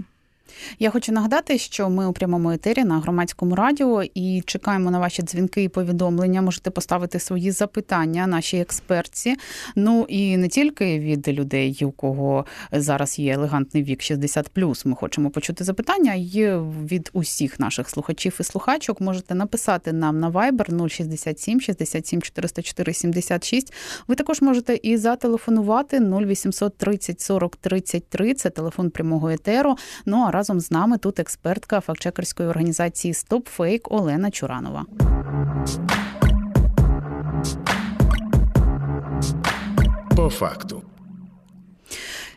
Я 0.78 0.90
хочу 0.90 1.12
нагадати, 1.12 1.58
що 1.58 1.90
ми 1.90 2.06
у 2.06 2.12
прямому 2.12 2.50
етері 2.50 2.84
на 2.84 3.00
громадському 3.00 3.54
радіо 3.54 4.02
і 4.14 4.42
чекаємо 4.46 4.90
на 4.90 4.98
ваші 4.98 5.22
дзвінки 5.22 5.62
і 5.62 5.68
повідомлення. 5.68 6.42
Можете 6.42 6.70
поставити 6.70 7.20
свої 7.20 7.50
запитання 7.50 8.26
нашій 8.26 8.58
експертці. 8.58 9.36
Ну 9.76 10.06
і 10.08 10.36
не 10.36 10.48
тільки 10.48 10.98
від 10.98 11.28
людей, 11.28 11.78
у 11.84 11.90
кого 11.90 12.46
зараз 12.72 13.18
є 13.18 13.32
елегантний 13.32 13.82
вік 13.82 14.00
60+, 14.00 14.86
Ми 14.88 14.96
хочемо 14.96 15.30
почути 15.30 15.64
запитання. 15.64 16.14
й 16.14 16.56
від 16.84 17.10
усіх 17.12 17.60
наших 17.60 17.90
слухачів 17.90 18.36
і 18.40 18.42
слухачок. 18.42 19.00
Можете 19.00 19.34
написати 19.34 19.92
нам 19.92 20.20
на 20.20 20.30
Viber 20.30 20.88
067 20.88 21.60
67 21.60 22.22
404 22.22 22.94
76. 22.94 23.72
Ви 24.08 24.14
також 24.14 24.42
можете 24.42 24.78
і 24.82 24.96
зателефонувати 24.96 26.00
0800 26.00 26.78
30 26.78 27.20
40 27.20 27.56
33. 27.56 28.34
Це 28.34 28.50
телефон 28.50 28.90
прямого 28.90 29.30
етеру. 29.30 29.76
Ну 30.06 30.24
а 30.28 30.30
разом 30.44 30.60
з 30.60 30.70
нами 30.70 30.98
тут 30.98 31.20
експертка 31.20 31.80
фактчекерської 31.80 32.48
організації 32.48 33.14
StopFake 33.14 33.80
Олена 33.90 34.30
Чуранова. 34.30 34.84
По 40.16 40.30
факту. 40.30 40.82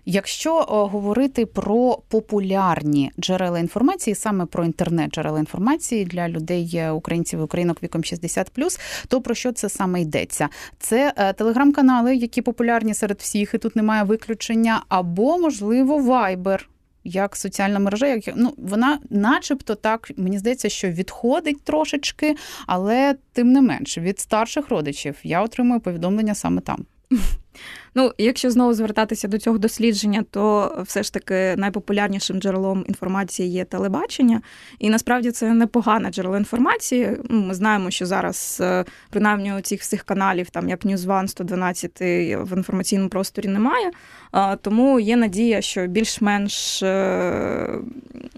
Якщо 0.05 0.61
говорити 0.61 1.45
про 1.45 1.99
популярні 2.07 3.11
джерела 3.19 3.59
інформації, 3.59 4.15
саме 4.15 4.45
про 4.45 4.65
інтернет 4.65 5.11
джерела 5.11 5.39
інформації 5.39 6.05
для 6.05 6.29
людей, 6.29 6.71
е, 6.73 6.91
українців 6.91 7.39
і 7.39 7.43
українок 7.43 7.83
віком 7.83 8.03
60+, 8.03 8.79
то 9.07 9.21
про 9.21 9.35
що 9.35 9.51
це 9.51 9.69
саме 9.69 10.01
йдеться? 10.01 10.49
Це 10.79 11.13
е, 11.17 11.33
телеграм-канали, 11.33 12.15
які 12.15 12.41
популярні 12.41 12.93
серед 12.93 13.19
всіх, 13.19 13.53
і 13.53 13.57
тут 13.57 13.75
немає 13.75 14.03
виключення, 14.03 14.83
або 14.89 15.37
можливо 15.37 16.01
Viber 16.01 16.59
як 17.07 17.35
соціальна 17.35 17.79
мережа, 17.79 18.07
як 18.07 18.23
ну 18.35 18.53
вона, 18.57 18.99
начебто, 19.09 19.75
так 19.75 20.11
мені 20.17 20.39
здається, 20.39 20.69
що 20.69 20.89
відходить 20.89 21.63
трошечки, 21.63 22.35
але 22.67 23.15
тим 23.33 23.51
не 23.51 23.61
менше 23.61 24.01
від 24.01 24.19
старших 24.19 24.69
родичів 24.69 25.15
я 25.23 25.41
отримую 25.41 25.79
повідомлення 25.79 26.35
саме 26.35 26.61
там. 26.61 26.85
Ну, 27.95 28.11
якщо 28.17 28.51
знову 28.51 28.73
звертатися 28.73 29.27
до 29.27 29.37
цього 29.37 29.57
дослідження, 29.57 30.25
то 30.31 30.75
все 30.85 31.03
ж 31.03 31.13
таки 31.13 31.55
найпопулярнішим 31.57 32.39
джерелом 32.39 32.85
інформації 32.87 33.49
є 33.49 33.65
телебачення, 33.65 34.41
і 34.79 34.89
насправді 34.89 35.31
це 35.31 35.53
непогане 35.53 36.09
джерело 36.09 36.37
інформації. 36.37 37.17
Ну, 37.29 37.41
ми 37.41 37.53
знаємо, 37.53 37.91
що 37.91 38.05
зараз, 38.05 38.57
е, 38.61 38.85
принаймні, 39.09 39.53
у 39.53 39.61
цих 39.61 39.81
всіх 39.81 40.03
каналів, 40.03 40.49
там 40.49 40.69
як 40.69 40.85
One, 40.85 41.27
112 41.27 42.01
в 42.35 42.57
інформаційному 42.57 43.09
просторі 43.09 43.47
немає. 43.47 43.91
Тому 44.61 44.99
є 44.99 45.15
надія, 45.15 45.61
що 45.61 45.87
більш-менш 45.87 46.83
е, 46.83 47.79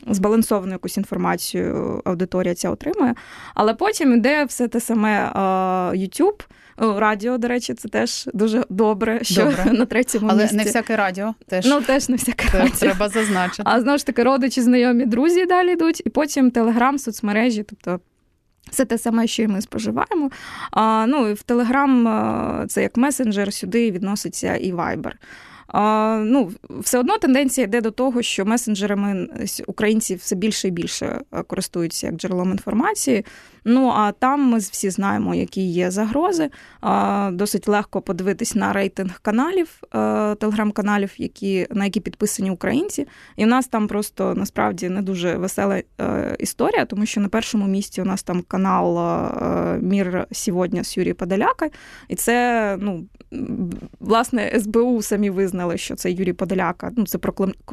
збалансовану 0.08 0.72
якусь 0.72 0.98
інформацію 0.98 2.02
аудиторія 2.06 2.56
ця 2.56 2.70
отримує. 2.70 3.16
Але 3.56 3.74
потім 3.74 4.14
іде 4.14 4.46
все 4.46 4.68
те 4.68 4.80
саме 4.80 5.32
YouTube, 5.96 6.44
Радіо, 6.80 7.38
до 7.38 7.48
речі, 7.48 7.74
це 7.74 7.88
теж 7.90 8.30
дуже 8.34 8.64
добре, 8.70 9.20
що 9.24 9.46
добре. 9.46 9.66
на 9.74 9.86
третьому 9.86 10.28
Але 10.30 10.42
місці. 10.42 10.56
не 10.58 10.64
всяке 10.64 10.96
радіо 10.96 11.34
теж 11.48 11.66
Ну, 11.66 11.82
теж 11.82 12.10
не 12.10 12.16
всяке 12.16 12.48
це 12.52 12.58
радіо. 12.60 12.76
треба 12.80 13.10
зазначити. 13.10 13.64
А 13.66 13.82
знову 13.82 13.98
ж 13.98 14.06
таки, 14.06 14.24
родичі, 14.24 14.62
знайомі, 14.62 15.06
друзі 15.06 15.46
далі 15.46 15.72
йдуть, 15.72 16.02
і 16.06 16.10
потім 16.10 16.52
Телеграм, 16.52 17.00
соцмережі, 17.00 17.64
тобто. 17.64 18.00
Це 18.72 18.86
те 18.86 18.98
саме, 18.98 19.28
що 19.28 19.44
і 19.44 19.48
ми 19.48 19.62
споживаємо. 19.62 20.30
А, 20.72 21.06
Ну 21.08 21.28
і 21.30 21.34
в 21.34 21.42
Телеграм 21.44 22.66
це 22.70 22.82
як 22.82 22.98
месенджер, 22.98 23.54
сюди 23.54 23.92
відноситься 23.92 24.56
і 24.56 24.74
Viber. 24.74 25.12
Ну, 25.74 26.52
Все 26.70 27.00
одно 27.00 27.18
тенденція 27.18 27.68
йде 27.68 27.82
до 27.82 27.92
того, 27.92 28.22
що 28.22 28.46
месенджерами 28.46 29.28
українці 29.68 30.16
все 30.16 30.36
більше 30.36 30.68
і 30.68 30.72
більше 30.72 31.22
користуються 31.48 32.08
як 32.08 32.16
джерелом 32.16 32.52
інформації. 32.52 33.26
Ну 33.66 33.92
а 33.96 34.12
там 34.12 34.42
ми 34.42 34.58
всі 34.58 34.90
знаємо, 34.90 35.36
які 35.36 35.62
є 35.62 35.92
загрози. 35.92 36.50
Досить 37.32 37.68
легко 37.68 38.02
подивитись 38.02 38.56
на 38.56 38.74
рейтинг 38.74 39.20
каналів, 39.22 39.82
е, 39.84 40.36
телеграм-каналів, 40.36 41.12
які, 41.18 41.68
на 41.72 41.86
які 41.86 42.00
підписані 42.00 42.52
українці. 42.52 43.08
І 43.36 43.46
в 43.46 43.48
нас 43.48 43.68
там 43.68 43.88
просто 43.88 44.36
насправді 44.36 44.90
не 44.90 45.02
дуже 45.02 45.38
весела 45.38 45.82
е, 46.02 46.36
історія, 46.40 46.86
тому 46.86 47.06
що 47.06 47.22
на 47.22 47.30
першому 47.30 47.68
місці 47.68 48.02
у 48.02 48.06
нас 48.06 48.24
там 48.24 48.42
канал 48.48 49.00
е, 49.00 49.80
Мір 49.82 50.28
сьогодні 50.32 50.84
з 50.84 50.98
Юрієм 50.98 51.16
Подоляка. 51.16 51.70
І 52.08 52.16
це, 52.16 52.78
ну, 52.80 53.06
власне, 54.00 54.60
СБУ 54.60 55.02
самі 55.02 55.30
визнали, 55.30 55.59
що 55.76 55.96
це 55.96 56.12
Юрій 56.12 56.34
Подоляка. 56.34 56.92
Ну, 56.96 57.06
це 57.06 57.18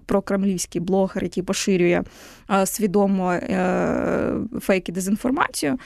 прокремлівський 0.07 0.81
блогер, 0.81 1.23
який 1.23 1.43
поширює 1.43 2.03
свідомо 2.65 3.35
фейки 4.61 4.93
дезінформацію. 4.93 5.79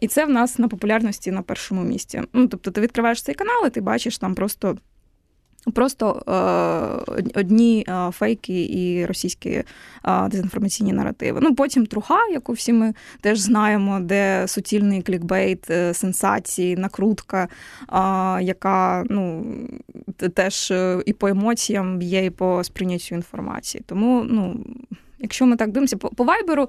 І 0.00 0.08
це 0.08 0.26
в 0.26 0.30
нас 0.30 0.58
на 0.58 0.68
популярності 0.68 1.30
на 1.30 1.42
першому 1.42 1.82
місці. 1.82 2.22
Ну, 2.32 2.48
Тобто, 2.48 2.70
ти 2.70 2.80
відкриваєш 2.80 3.22
цей 3.22 3.34
канал, 3.34 3.66
і 3.66 3.70
ти 3.70 3.80
бачиш 3.80 4.18
там 4.18 4.34
просто. 4.34 4.76
Просто 5.74 6.22
е, 6.28 7.40
одні 7.40 7.84
е, 7.88 8.10
фейки 8.10 8.64
і 8.64 9.06
російські 9.06 9.50
е, 9.50 9.64
дезінформаційні 10.28 10.92
наративи. 10.92 11.40
Ну 11.42 11.54
потім 11.54 11.86
труха, 11.86 12.26
яку 12.32 12.52
всі 12.52 12.72
ми 12.72 12.94
теж 13.20 13.38
знаємо, 13.38 14.00
де 14.00 14.48
суцільний 14.48 15.02
клікбейт, 15.02 15.70
е, 15.70 15.94
сенсації, 15.94 16.76
накрутка, 16.76 17.48
яка 18.40 19.04
ну 19.10 19.46
теж 20.34 20.72
і 21.06 21.12
по 21.12 21.28
емоціям 21.28 22.02
є, 22.02 22.24
і 22.24 22.30
по 22.30 22.64
сприйняттю 22.64 23.14
інформації. 23.14 23.84
Тому 23.86 24.26
ну. 24.28 24.64
Якщо 25.20 25.46
ми 25.46 25.56
так 25.56 25.70
дивимося, 25.70 25.96
по, 25.96 26.24
вайберу 26.24 26.68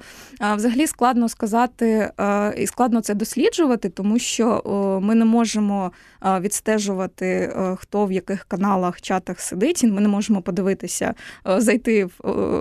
взагалі 0.55 0.87
складно 0.87 1.29
сказати 1.29 2.11
і 2.57 2.67
складно 2.67 3.01
це 3.01 3.13
досліджувати, 3.13 3.89
тому 3.89 4.19
що 4.19 4.61
ми 5.03 5.15
не 5.15 5.25
можемо 5.25 5.91
відстежувати, 6.25 7.53
хто 7.77 8.05
в 8.05 8.11
яких 8.11 8.43
каналах, 8.43 9.01
чатах 9.01 9.39
сидить. 9.39 9.83
Ми 9.83 10.01
не 10.01 10.07
можемо 10.07 10.41
подивитися, 10.41 11.13
зайти 11.45 12.05
в, 12.05 12.11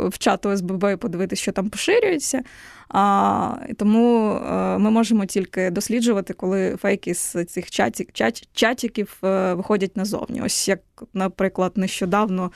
в 0.09 0.19
чат 0.19 0.47
ОСББ 0.47 0.85
і 0.93 0.97
подивитися, 0.97 1.43
що 1.43 1.53
там 1.53 1.71
поширюється. 1.71 2.43
А, 2.89 3.55
Тому 3.77 4.41
ми 4.79 4.91
можемо 4.91 5.25
тільки 5.27 5.71
досліджувати, 5.71 6.35
коли 6.35 6.77
фейки 6.77 7.15
з 7.15 7.45
цих 7.45 7.71
чатів, 7.71 8.07
чат, 8.13 8.49
чатіків 8.53 9.17
е, 9.25 9.55
виходять 9.55 9.97
назовні. 9.97 10.43
Ось 10.43 10.69
як, 10.69 10.81
наприклад, 11.15 11.73
нещодавно 11.77 12.51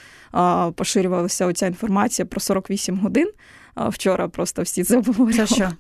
поширювалася 0.75 1.47
оця 1.47 1.67
інформація 1.67 2.27
про 2.27 2.41
48 2.41 2.99
годин. 2.99 3.31
Вчора 3.77 4.29
просто 4.29 4.63
всі 4.63 4.85
це 4.85 4.97
обговорювали. 4.97 5.47
Це 5.47 5.55
що? 5.55 5.71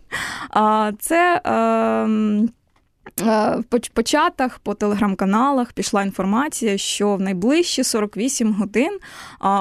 Це. 0.98 1.40
Е, 1.44 2.02
Е, 2.02 2.48
по 3.92 4.02
чатах, 4.02 4.58
по 4.58 4.74
телеграм-каналах 4.74 5.72
пішла 5.72 6.02
інформація, 6.02 6.78
що 6.78 7.16
в 7.16 7.20
найближчі 7.20 7.84
48 7.84 8.52
годин 8.52 8.98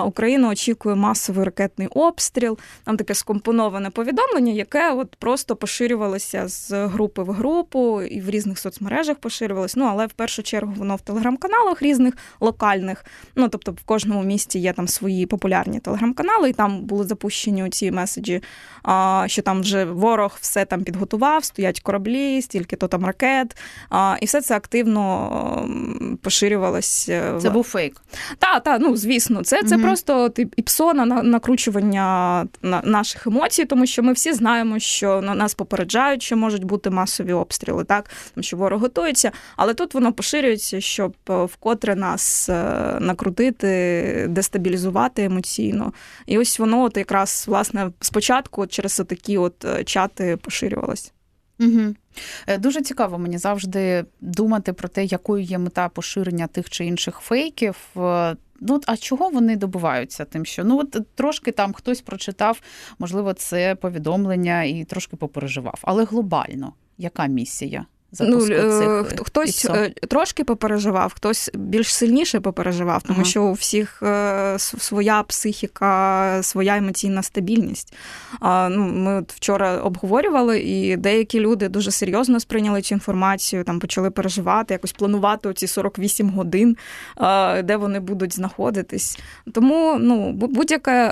Україна 0.05 0.49
очікує 0.49 0.95
масовий 0.95 1.45
ракетний 1.45 1.87
обстріл. 1.87 2.57
Там 2.83 2.97
таке 2.97 3.13
скомпоноване 3.13 3.89
повідомлення, 3.89 4.51
яке 4.51 4.93
от 4.93 5.15
просто 5.15 5.55
поширювалося 5.55 6.47
з 6.47 6.87
групи 6.87 7.23
в 7.23 7.31
групу 7.31 8.01
і 8.01 8.21
в 8.21 8.29
різних 8.29 8.59
соцмережах 8.59 9.17
поширювалося. 9.17 9.79
Ну 9.79 9.85
але 9.85 10.07
в 10.07 10.13
першу 10.13 10.43
чергу 10.43 10.73
воно 10.77 10.95
в 10.95 11.01
телеграм-каналах 11.01 11.81
різних 11.81 12.13
локальних. 12.39 13.05
Ну 13.35 13.49
тобто, 13.49 13.71
в 13.71 13.83
кожному 13.85 14.23
місті 14.23 14.59
є 14.59 14.73
там 14.73 14.87
свої 14.87 15.25
популярні 15.25 15.79
телеграм-канали, 15.79 16.49
і 16.49 16.53
там 16.53 16.81
були 16.81 17.03
запущені 17.03 17.69
ці 17.69 17.91
меседжі, 17.91 18.41
що 19.25 19.41
там 19.41 19.61
вже 19.61 19.85
ворог 19.85 20.37
все 20.41 20.65
там 20.65 20.83
підготував, 20.83 21.43
стоять 21.43 21.79
кораблі, 21.79 22.41
стільки 22.41 22.75
то 22.75 22.87
там 22.87 23.05
ракет 23.05 23.30
ракет, 23.31 23.57
і 24.21 24.25
все 24.25 24.41
це 24.41 24.55
активно 24.55 25.69
поширювалося. 26.21 27.37
Це 27.41 27.49
був 27.49 27.63
фейк. 27.63 28.01
Так, 28.39 28.63
так, 28.63 28.81
ну 28.81 28.95
звісно, 28.95 29.43
це 29.43 29.63
це 29.63 29.75
угу. 29.75 29.83
просто 29.83 30.29
тип 30.29 30.53
іпсона 30.57 31.05
на 31.05 31.23
накручування 31.23 32.47
наших 32.83 33.27
емоцій, 33.27 33.65
тому 33.65 33.85
що 33.85 34.03
ми 34.03 34.13
всі 34.13 34.33
знаємо, 34.33 34.79
що 34.79 35.21
на 35.21 35.35
нас 35.35 35.53
попереджають, 35.53 36.23
що 36.23 36.37
можуть 36.37 36.63
бути 36.63 36.89
масові 36.89 37.33
обстріли, 37.33 37.83
так 37.83 38.09
тому 38.33 38.43
що 38.43 38.57
ворог 38.57 38.81
готується, 38.81 39.31
але 39.55 39.73
тут 39.73 39.93
воно 39.93 40.13
поширюється, 40.13 40.81
щоб 40.81 41.15
е, 41.29 41.43
вкотре 41.43 41.95
нас 41.95 42.49
е, 42.49 42.53
накрутити, 42.99 44.25
дестабілізувати 44.29 45.23
емоційно. 45.23 45.93
І 46.25 46.37
ось 46.37 46.59
воно 46.59 46.83
от 46.83 46.97
якраз 46.97 47.45
власне 47.47 47.91
спочатку 47.99 48.67
через 48.67 49.01
такі 49.07 49.37
от 49.37 49.65
е, 49.65 49.83
чати 49.83 50.37
поширювалось. 50.37 51.13
Угу. 51.59 51.95
Дуже 52.59 52.81
цікаво 52.81 53.17
мені 53.17 53.37
завжди 53.37 54.05
думати 54.21 54.73
про 54.73 54.89
те, 54.89 55.05
якою 55.05 55.43
є 55.43 55.57
мета 55.57 55.89
поширення 55.89 56.47
тих 56.47 56.69
чи 56.69 56.85
інших 56.85 57.19
фейків. 57.19 57.75
Е, 57.97 58.35
ну, 58.59 58.81
а 58.87 58.97
чого 58.97 59.29
вони 59.29 59.55
добуваються? 59.55 60.25
Тим, 60.25 60.45
що 60.45 60.63
ну 60.63 60.79
от 60.79 61.15
трошки 61.15 61.51
там 61.51 61.73
хтось 61.73 62.01
прочитав, 62.01 62.61
можливо, 62.99 63.33
це 63.33 63.75
повідомлення 63.75 64.63
і 64.63 64.83
трошки 64.83 65.15
попереживав. 65.15 65.79
Але 65.81 66.03
глобально, 66.03 66.73
яка 66.97 67.25
місія? 67.25 67.85
Запуску 68.11 68.53
ну, 68.53 69.03
цих 69.03 69.19
хтось 69.25 69.65
е, 69.65 69.89
трошки 69.89 70.43
попереживав, 70.43 71.13
хтось 71.15 71.51
більш 71.53 71.93
сильніше 71.93 72.39
попереживав, 72.39 73.03
тому 73.03 73.19
Ага. 73.19 73.29
що 73.29 73.43
у 73.43 73.53
всіх 73.53 74.03
е, 74.03 74.55
своя 74.59 75.23
психіка, 75.23 76.39
своя 76.43 76.77
емоційна 76.77 77.23
стабільність. 77.23 77.93
Ну, 78.41 78.91
ми 78.93 79.15
от 79.15 79.33
вчора 79.33 79.77
обговорювали, 79.77 80.59
і 80.59 80.97
деякі 80.97 81.39
люди 81.39 81.69
дуже 81.69 81.91
серйозно 81.91 82.39
сприйняли 82.39 82.81
цю 82.81 82.95
інформацію, 82.95 83.63
там 83.63 83.79
почали 83.79 84.11
переживати, 84.11 84.73
якось 84.73 84.91
планувати 84.91 85.53
ці 85.53 85.67
48 85.67 86.29
годин, 86.29 86.77
е, 87.17 87.63
де 87.63 87.75
вони 87.75 87.99
будуть 87.99 88.35
знаходитись. 88.35 89.19
Тому 89.53 89.97
ну, 89.99 90.31
будь-яка 90.31 91.07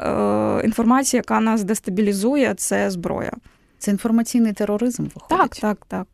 е, 0.61 0.65
інформація, 0.65 1.19
яка 1.19 1.39
нас 1.39 1.63
дестабілізує, 1.63 2.53
це 2.53 2.91
зброя. 2.91 3.31
Це 3.77 3.91
інформаційний 3.91 4.53
тероризм 4.53 5.03
виходить. 5.03 5.37
Так, 5.37 5.55
так, 5.55 5.85
так. 5.87 6.07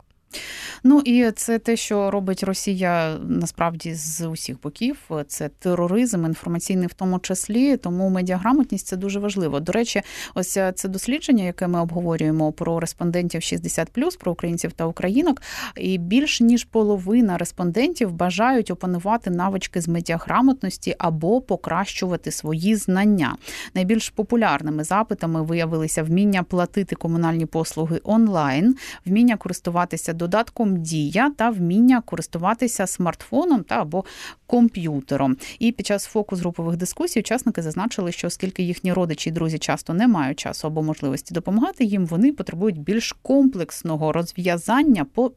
Ну 0.83 0.99
і 0.99 1.31
це 1.31 1.59
те, 1.59 1.75
що 1.75 2.11
робить 2.11 2.43
Росія 2.43 3.17
насправді 3.27 3.93
з 3.93 4.27
усіх 4.27 4.61
боків. 4.61 4.97
Це 5.27 5.49
тероризм, 5.49 6.25
інформаційний 6.25 6.87
в 6.87 6.93
тому 6.93 7.19
числі. 7.19 7.77
Тому 7.77 8.09
медіаграмотність 8.09 8.87
це 8.87 8.97
дуже 8.97 9.19
важливо. 9.19 9.59
До 9.59 9.71
речі, 9.71 10.01
ось 10.35 10.59
це 10.75 10.87
дослідження, 10.89 11.43
яке 11.43 11.67
ми 11.67 11.81
обговорюємо 11.81 12.51
про 12.51 12.79
респондентів 12.79 13.41
60+, 13.41 14.17
про 14.19 14.31
українців 14.31 14.71
та 14.71 14.85
українок. 14.85 15.41
І 15.77 15.97
більш 15.97 16.41
ніж 16.41 16.63
половина 16.63 17.37
респондентів 17.37 18.11
бажають 18.11 18.71
опанувати 18.71 19.29
навички 19.29 19.81
з 19.81 19.87
медіаграмотності 19.87 20.95
або 20.97 21.41
покращувати 21.41 22.31
свої 22.31 22.75
знання. 22.75 23.35
Найбільш 23.73 24.09
популярними 24.09 24.83
запитами 24.83 25.43
виявилися 25.43 26.03
вміння 26.03 26.43
платити 26.43 26.95
комунальні 26.95 27.45
послуги 27.45 27.99
онлайн, 28.03 28.75
вміння 29.05 29.37
користуватися 29.37 30.13
додатком 30.15 30.77
Дія 30.77 31.29
та 31.37 31.49
вміння 31.49 32.01
користуватися 32.01 32.87
смартфоном 32.87 33.63
та 33.63 33.81
або 33.81 34.05
комп'ютером. 34.47 35.37
І 35.59 35.71
під 35.71 35.85
час 35.85 36.05
фокус 36.05 36.39
групових 36.39 36.77
дискусій 36.77 37.19
учасники 37.19 37.61
зазначили, 37.61 38.11
що 38.11 38.27
оскільки 38.27 38.63
їхні 38.63 38.93
родичі 38.93 39.29
і 39.29 39.33
друзі 39.33 39.57
часто 39.57 39.93
не 39.93 40.07
мають 40.07 40.39
часу 40.39 40.67
або 40.67 40.83
можливості 40.83 41.33
допомагати 41.33 41.83
їм, 41.83 42.05
вони 42.05 42.33
потребують 42.33 42.79
більш 42.79 43.11
комплексного 43.21 44.11
розв'язання 44.11 45.05
по 45.05 45.31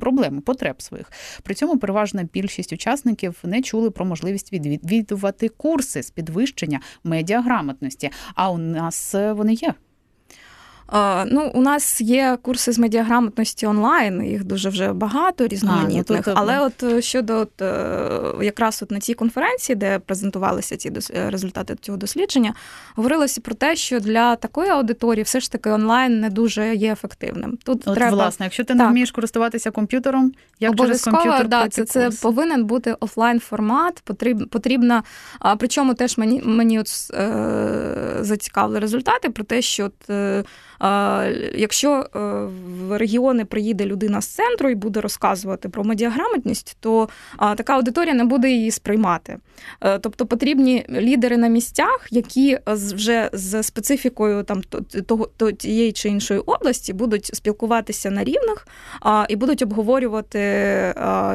проблеми, 0.00 0.40
потреб 0.40 0.82
своїх. 0.82 1.12
При 1.42 1.54
цьому 1.54 1.78
переважна 1.78 2.28
більшість 2.32 2.72
учасників 2.72 3.36
не 3.42 3.62
чули 3.62 3.90
про 3.90 4.04
можливість 4.04 4.52
відвідувати 4.52 5.48
курси 5.48 6.02
з 6.02 6.10
підвищення 6.10 6.80
медіаграмотності. 7.04 8.10
А 8.34 8.50
у 8.50 8.58
нас 8.58 9.14
е, 9.14 9.32
вони 9.32 9.54
є. 9.54 9.74
Ну, 11.26 11.50
у 11.54 11.60
нас 11.60 12.00
є 12.00 12.38
курси 12.42 12.72
з 12.72 12.78
медіаграмотності 12.78 13.66
онлайн, 13.66 14.24
їх 14.24 14.44
дуже 14.44 14.68
вже 14.68 14.92
багато 14.92 15.46
різноманітних. 15.46 16.28
А, 16.28 16.30
ну, 16.30 16.36
Але 16.38 16.60
от 16.60 16.82
е, 16.82 17.02
щодо 17.02 17.36
от, 17.36 17.62
е, 17.62 18.44
якраз 18.44 18.82
от 18.82 18.90
на 18.90 19.00
цій 19.00 19.14
конференції, 19.14 19.76
де 19.76 19.98
презентувалися 19.98 20.76
ці 20.76 20.92
е, 21.14 21.30
результати 21.30 21.76
цього 21.80 21.98
дослідження, 21.98 22.54
говорилося 22.96 23.40
про 23.40 23.54
те, 23.54 23.76
що 23.76 24.00
для 24.00 24.36
такої 24.36 24.70
аудиторії 24.70 25.22
все 25.22 25.40
ж 25.40 25.52
таки 25.52 25.70
онлайн 25.70 26.20
не 26.20 26.30
дуже 26.30 26.74
є 26.74 26.92
ефективним. 26.92 27.58
Тут 27.64 27.88
От, 27.88 27.94
треба 27.94 28.16
власне, 28.16 28.46
якщо 28.46 28.64
ти 28.64 28.74
не 28.74 28.86
вмієш 28.86 29.10
користуватися 29.10 29.70
комп'ютером, 29.70 30.32
як 30.60 30.76
через 30.76 31.04
комп'ютер 31.04 31.48
да, 31.48 31.68
це, 31.68 31.84
це 31.84 32.10
повинен 32.22 32.64
бути 32.64 32.96
офлайн 33.00 33.40
формат. 33.40 34.00
Потріб, 34.04 34.48
потрібна. 34.48 35.02
А 35.38 35.56
причому 35.56 35.94
теж 35.94 36.18
мені 36.18 36.42
мені 36.44 36.80
от 36.80 36.88
е, 37.14 38.16
зацікавили 38.20 38.78
результати 38.78 39.30
про 39.30 39.44
те, 39.44 39.62
що 39.62 39.84
от, 39.84 40.10
е, 40.10 40.44
якщо 41.54 41.90
е, 41.90 42.18
в 42.18 42.98
регіони 42.98 43.44
приїде 43.44 43.86
людина 43.86 44.20
з 44.20 44.26
центру 44.26 44.70
і 44.70 44.74
буде 44.74 45.00
розказувати 45.00 45.68
про 45.68 45.84
медіаграмотність, 45.84 46.76
то 46.80 47.08
така 47.56 47.74
аудиторія 47.74 48.14
не 48.14 48.24
буде 48.24 48.50
її 48.50 48.70
сприймати. 48.70 49.38
Е, 49.80 49.98
тобто 49.98 50.26
потрібні 50.26 50.86
лідери 50.90 51.36
на 51.36 51.48
місцях, 51.48 52.06
які 52.10 52.58
вже 52.66 53.30
з 53.32 53.62
специфікою 53.62 54.42
там 54.42 54.62
того 55.06 55.52
тієї 55.52 55.92
чи 55.92 56.08
іншої 56.08 56.40
області 56.40 56.92
будуть 56.92 57.34
спілкуватися 57.34 58.10
на 58.10 58.24
рівних 58.24 58.66
і 59.28 59.36
будуть 59.36 59.62
обговорювати, 59.62 60.38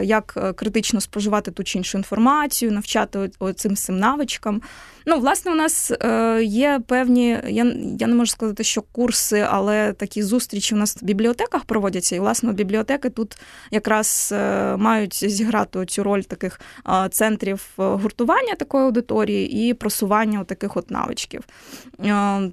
як 0.04 0.34
е, 0.38 0.54
критично 0.54 1.02
споживати 1.02 1.52
ту 1.52 1.64
чи 1.64 1.78
іншу 1.78 1.98
інформацію, 1.98 2.72
навчати 2.72 3.30
цим 3.56 4.00
навичкам. 4.00 4.62
Ну, 5.10 5.20
власне, 5.20 5.52
у 5.52 5.56
нас 5.56 5.92
е, 5.92 6.44
є 6.44 6.82
певні, 6.88 7.28
я, 7.48 7.76
я 8.00 8.08
не 8.08 8.16
можу 8.16 8.32
сказати, 8.32 8.64
що 8.64 8.82
курси, 8.82 9.48
але 9.50 9.94
такі 9.94 10.24
зустрічі 10.24 10.76
у 10.76 10.78
нас 10.78 10.98
в 11.02 11.06
бібліотеках 11.06 11.66
проводяться. 11.66 12.16
І, 12.16 12.20
власне, 12.20 12.54
бібліотеки 12.54 13.10
тут 13.10 13.38
якраз 13.72 14.34
е, 14.38 14.76
мають 14.78 15.30
зіграти 15.30 15.86
цю 15.86 16.04
роль 16.04 16.22
таких 16.22 16.62
е, 16.90 17.10
центрів 17.10 17.70
гуртування 17.78 18.56
такої 18.56 18.86
аудиторії 18.86 19.70
і 19.70 19.74
просування 19.74 20.44
таких 20.44 20.78
от 20.78 20.92
навичків. 20.92 21.44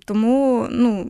Тому, 0.05 0.67
ну. 0.71 1.07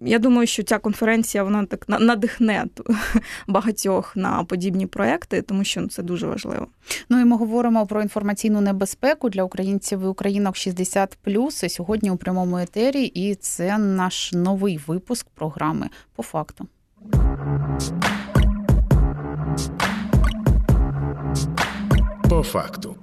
Я 0.00 0.18
думаю, 0.18 0.46
що 0.46 0.62
ця 0.62 0.78
конференція 0.78 1.44
вона 1.44 1.66
так 1.66 1.88
надихне 1.88 2.66
багатьох 3.46 4.16
на 4.16 4.44
подібні 4.44 4.86
проекти, 4.86 5.42
тому 5.42 5.64
що 5.64 5.80
ну, 5.80 5.88
це 5.88 6.02
дуже 6.02 6.26
важливо. 6.26 6.66
Ну 7.08 7.20
і 7.20 7.24
ми 7.24 7.36
говоримо 7.36 7.86
про 7.86 8.02
інформаційну 8.02 8.60
небезпеку 8.60 9.28
для 9.28 9.42
українців 9.42 10.02
і 10.02 10.06
українок 10.06 10.54
60+. 10.54 11.64
І 11.64 11.68
Сьогодні 11.68 12.10
у 12.10 12.16
прямому 12.16 12.58
етері, 12.58 13.04
і 13.04 13.34
це 13.34 13.78
наш 13.78 14.32
новий 14.32 14.80
випуск 14.86 15.26
програми 15.34 15.88
по 16.16 16.22
факту. 16.22 16.66
По 22.28 22.42
факту. 22.42 22.96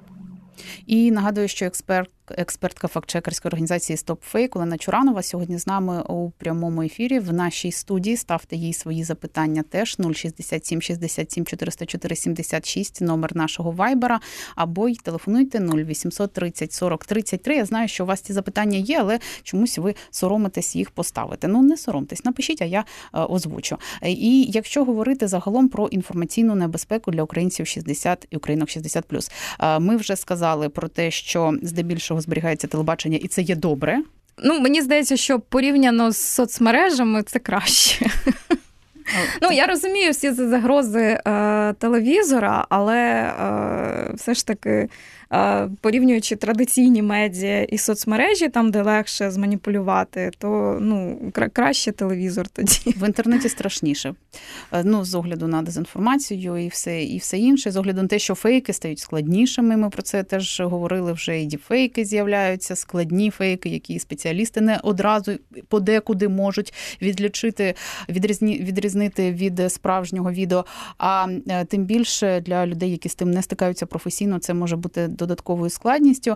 І 0.86 1.12
нагадую, 1.12 1.48
що 1.48 1.66
експерт, 1.66 2.10
експертка 2.32 2.88
фактчекерської 2.88 3.50
організації 3.50 3.98
StopFake 3.98 4.50
Олена 4.58 4.78
Чуранова 4.78 5.24
сьогодні 5.24 5.58
з 5.58 5.68
нами 5.68 6.02
у 6.02 6.30
прямому 6.30 6.82
ефірі 6.82 7.20
в 7.20 7.34
нашій 7.34 7.72
студії. 7.72 8.18
Ставте 8.18 8.56
їй 8.56 8.74
свої 8.74 9.04
запитання 9.04 9.64
теж 9.70 9.98
067 10.14 10.82
67 10.82 11.46
404 11.46 12.16
76, 12.16 13.02
номер 13.02 13.36
нашого 13.36 13.72
вайбера, 13.72 14.20
або 14.56 14.90
й 14.90 14.96
телефонуйте 14.96 15.60
0800 15.60 16.34
30 16.34 16.74
40 16.74 17.06
33. 17.06 17.56
Я 17.56 17.66
знаю, 17.66 17.88
що 17.88 18.04
у 18.04 18.08
вас 18.08 18.22
ці 18.22 18.34
запитання 18.34 18.78
є, 18.78 19.00
але 19.00 19.20
чомусь 19.44 19.78
ви 19.78 19.96
соромитесь 20.12 20.76
їх 20.76 20.92
поставити. 20.92 21.48
Ну 21.48 21.62
не 21.62 21.78
соромтесь, 21.78 22.26
напишіть, 22.26 22.62
а 22.62 22.66
я 22.66 22.80
е, 22.80 23.20
озвучу. 23.20 23.78
І 24.04 24.44
якщо 24.44 24.86
говорити 24.86 25.28
загалом 25.28 25.70
про 25.70 25.88
інформаційну 25.88 26.56
небезпеку 26.56 27.12
для 27.12 27.24
українців 27.24 27.68
60 27.68 28.28
і 28.30 28.38
українок 28.38 28.70
60+, 28.70 29.32
е, 29.60 29.80
ми 29.80 29.96
вже 29.96 30.16
сказали 30.16 30.70
про 30.70 30.88
те, 30.88 31.12
що 31.12 31.54
здебільшого 31.62 32.15
зберігається 32.22 32.68
телебачення, 32.68 33.18
і 33.22 33.28
це 33.28 33.42
є 33.42 33.56
добре. 33.56 34.02
Ну, 34.44 34.60
мені 34.60 34.82
здається, 34.82 35.18
що 35.18 35.40
порівняно 35.40 36.12
з 36.12 36.18
соцмережами 36.18 37.24
це 37.24 37.40
краще. 37.40 38.06
Ну, 39.42 39.52
я 39.52 39.66
розумію 39.66 40.12
всі 40.12 40.30
ці 40.32 40.48
загрози 40.48 41.22
е, 41.28 41.74
телевізора, 41.74 42.66
але 42.70 42.98
е, 43.00 44.12
все 44.14 44.34
ж 44.34 44.48
таки, 44.48 44.90
порівнюючи 45.82 46.36
традиційні 46.36 47.02
медіа 47.02 47.64
і 47.64 47.78
соцмережі, 47.78 48.50
там, 48.50 48.72
де 48.72 48.82
легше 48.82 49.32
зманіпулювати, 49.32 50.32
то 50.38 50.78
ну, 50.82 51.20
краще 51.54 51.92
телевізор 51.92 52.48
тоді. 52.48 52.80
В 52.86 53.06
інтернеті 53.08 53.50
страшніше. 53.50 54.16
Е, 54.72 54.84
Ну, 54.84 55.06
з 55.06 55.16
огляду 55.16 55.48
на 55.48 55.62
дезінформацію 55.62 56.58
і 56.58 56.68
все, 56.68 57.04
і 57.04 57.18
все 57.18 57.38
інше, 57.38 57.72
з 57.72 57.78
огляду 57.78 58.02
на 58.02 58.08
те, 58.08 58.20
що 58.20 58.36
фейки 58.36 58.74
стають 58.74 59.00
складнішими. 59.00 59.78
Ми 59.78 59.90
про 59.90 60.02
це 60.02 60.24
теж 60.24 60.62
говорили 60.62 61.14
вже. 61.14 61.42
І 61.42 61.46
діпфейки 61.46 62.06
з'являються, 62.06 62.76
складні 62.76 63.30
фейки, 63.30 63.70
які 63.70 64.00
спеціалісти 64.00 64.62
не 64.62 64.80
одразу 64.84 65.32
подекуди 65.68 66.28
можуть 66.28 66.74
відлічити, 67.02 67.76
відрізні, 68.10 68.60
відрізнити 68.60 69.32
від 69.32 69.72
справжнього 69.72 70.32
відео. 70.32 70.66
А 70.98 71.28
е, 71.48 71.66
тим 71.66 71.86
більше 71.86 72.42
для 72.42 72.68
людей, 72.68 72.92
які 72.92 73.10
з 73.10 73.16
тим 73.16 73.32
не 73.32 73.42
стикаються 73.42 73.86
професійно, 73.86 74.40
це 74.40 74.54
може 74.54 74.76
бути 74.76 75.08
додатковою 75.26 75.70
складністю. 75.70 76.36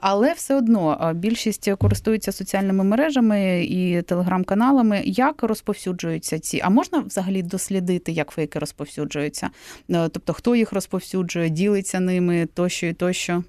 Але 0.00 0.32
все 0.32 0.54
одно 0.54 1.12
більшість 1.14 1.70
користуються 1.78 2.32
соціальними 2.32 2.84
мережами 2.84 3.64
і 3.64 4.02
телеграм-каналами. 4.02 5.02
Як 5.04 5.42
розповсюджуються 5.42 6.38
ці? 6.38 6.60
А 6.64 6.70
можна 6.70 6.98
взагалі 6.98 7.42
дослідити, 7.42 8.12
як 8.12 8.30
фейки 8.30 8.58
розповсюджуються? 8.58 9.50
Е, 9.90 10.08
Тобто, 10.08 10.32
хто 10.32 10.56
їх 10.56 10.72
розповсюджує, 10.72 11.48
ділиться 11.48 12.00
ними 12.00 12.46
тощо 12.54 12.86
і 12.86 12.92
тощо. 12.92 13.44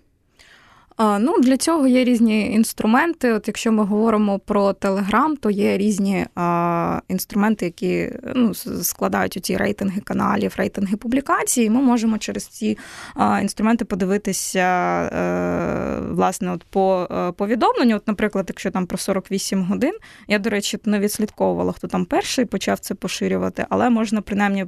Ну, 1.00 1.40
Для 1.40 1.58
цього 1.58 1.88
є 1.88 2.04
різні 2.04 2.52
інструменти. 2.52 3.34
От 3.34 3.48
Якщо 3.48 3.72
ми 3.72 3.84
говоримо 3.84 4.40
про 4.40 4.74
Телеграм, 4.74 5.38
то 5.38 5.50
є 5.50 5.78
різні 5.78 6.26
а, 6.36 7.00
інструменти, 7.08 7.66
які 7.66 8.12
ну, 8.36 8.54
складають 8.84 9.40
ці 9.42 9.58
рейтинги 9.58 10.02
каналів, 10.02 10.54
рейтинги 10.58 10.98
публікацій. 10.98 11.70
Ми 11.70 11.82
можемо 11.82 12.18
через 12.18 12.48
ці 12.48 12.78
а, 13.16 13.40
інструменти 13.42 13.86
подивитися 13.86 14.60
а, 14.60 15.10
е, 15.16 16.00
власне 16.10 16.52
от 16.52 16.64
по 16.64 17.08
е, 17.12 17.32
повідомленню. 17.32 17.96
От, 17.96 18.08
Наприклад, 18.08 18.46
якщо 18.50 18.72
там 18.72 18.88
про 18.88 18.98
48 18.98 19.64
годин, 19.64 19.94
я, 20.28 20.40
до 20.40 20.50
речі, 20.50 20.80
не 20.86 21.00
відслідковувала, 21.00 21.72
хто 21.72 21.88
там 21.88 22.06
перший 22.06 22.46
почав 22.46 22.80
це 22.80 22.96
поширювати, 22.96 23.66
але 23.70 23.90
можна 23.90 24.22
принаймні 24.22 24.66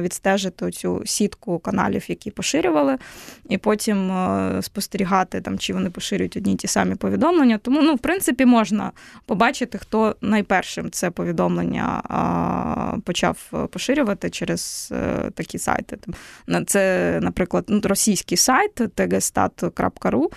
відстежити 0.00 0.70
цю 0.70 1.02
сітку 1.04 1.58
каналів, 1.58 2.04
які 2.08 2.30
поширювали, 2.30 2.98
і 3.48 3.58
потім 3.58 4.10
е, 4.10 4.62
спостерігати 4.62 5.35
знати, 5.36 5.40
там, 5.44 5.58
чи 5.58 5.72
вони 5.72 5.90
поширюють 5.90 6.36
одні 6.36 6.56
ті 6.56 6.66
самі 6.66 6.94
повідомлення. 6.94 7.58
Тому, 7.58 7.82
ну, 7.82 7.94
в 7.94 7.98
принципі, 7.98 8.46
можна 8.46 8.92
побачити, 9.26 9.78
хто 9.78 10.16
найпершим 10.20 10.90
це 10.90 11.10
повідомлення 11.10 12.02
а, 12.04 12.98
почав 13.04 13.52
поширювати 13.70 14.30
через 14.30 14.92
а, 14.92 14.96
е, 14.96 15.30
такі 15.34 15.58
сайти. 15.58 15.98
Це, 16.66 17.18
наприклад, 17.22 17.64
ну, 17.68 17.80
російський 17.84 18.36
сайт 18.36 18.80
tgstat.ru, 18.80 20.28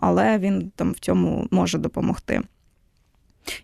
але 0.00 0.38
він 0.38 0.72
там 0.76 0.92
в 0.92 0.98
цьому 0.98 1.48
може 1.50 1.78
допомогти. 1.78 2.42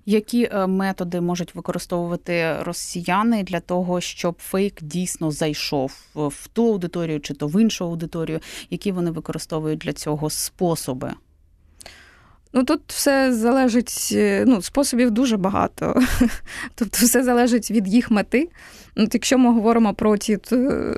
Які 0.07 0.49
е, 0.53 0.67
методи 0.67 1.21
можуть 1.21 1.55
використовувати 1.55 2.57
росіяни 2.63 3.43
для 3.43 3.61
того, 3.61 4.01
щоб 4.01 4.37
фейк 4.39 4.83
дійсно 4.83 5.31
зайшов 5.31 5.93
в 6.15 6.49
ту 6.49 6.67
аудиторію 6.67 7.21
чи 7.21 7.35
то 7.35 7.47
в 7.47 7.63
іншу 7.63 7.85
аудиторію? 7.85 8.41
Які 8.71 8.93
вони 8.93 9.11
використовують 9.11 9.79
для 9.79 9.93
цього 9.93 10.31
способи? 10.31 11.13
Ну 12.57 12.65
тут 12.65 12.81
все 12.87 13.35
залежить, 13.35 14.09
е, 14.13 14.45
ну, 14.47 14.63
способів 14.63 15.11
дуже 15.11 15.37
багато. 15.37 16.03
Тобто, 16.75 16.99
все 17.07 17.23
залежить 17.23 17.71
від 17.71 17.89
їх 17.89 18.11
мети. 18.11 18.49
От 18.97 19.15
Якщо 19.15 19.39
ми 19.39 19.53
говоримо 19.53 19.95
про 19.95 20.17
ті 20.17 20.39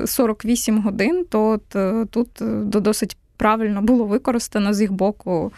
48 0.07 0.83
годин, 0.83 1.27
то 1.31 1.49
от, 1.49 1.77
е, 1.77 2.07
тут 2.11 2.29
досить 2.83 3.17
правильно 3.37 3.83
було 3.83 4.05
використано 4.05 4.75
з 4.75 4.81
їх 4.81 4.93
боку 4.93 5.53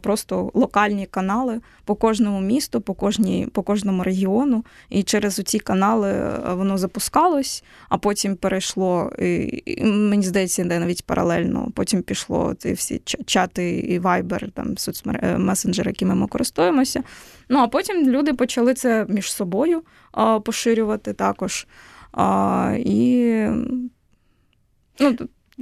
просто 0.00 0.50
локальні 0.54 1.06
канали 1.06 1.60
по 1.84 1.94
кожному 1.94 2.40
місту, 2.40 2.80
по 2.80 2.94
кожній, 2.94 3.48
по 3.52 3.62
кожному 3.62 4.02
регіону. 4.02 4.64
І 4.88 5.02
через 5.02 5.34
ці 5.34 5.58
канали 5.58 6.10
е, 6.10 6.54
воно 6.54 6.78
запускалось, 6.78 7.64
а 7.88 7.98
потім 7.98 8.36
перейшло, 8.36 9.12
і, 9.18 9.84
мені 9.84 10.22
здається, 10.22 10.64
де 10.64 10.78
навіть 10.78 11.06
паралельно. 11.06 11.68
Потім 11.74 12.02
пішло 12.02 12.54
ці 12.58 12.72
всі 12.72 13.02
чати 13.26 13.78
і 13.78 13.98
вайбер, 13.98 14.50
там 14.50 14.78
соцмер... 14.78 15.20
Е, 15.22 15.38
якими 15.86 16.14
ми 16.14 16.26
користуємося. 16.26 17.02
Ну 17.48 17.58
а 17.58 17.68
потім 17.68 18.08
люди 18.08 18.32
почали 18.34 18.74
це 18.74 19.06
між 19.08 19.32
собою 19.32 19.82
поширювати 20.44 21.12
також. 21.12 21.66
І 22.76 23.46
ну, 25.00 25.16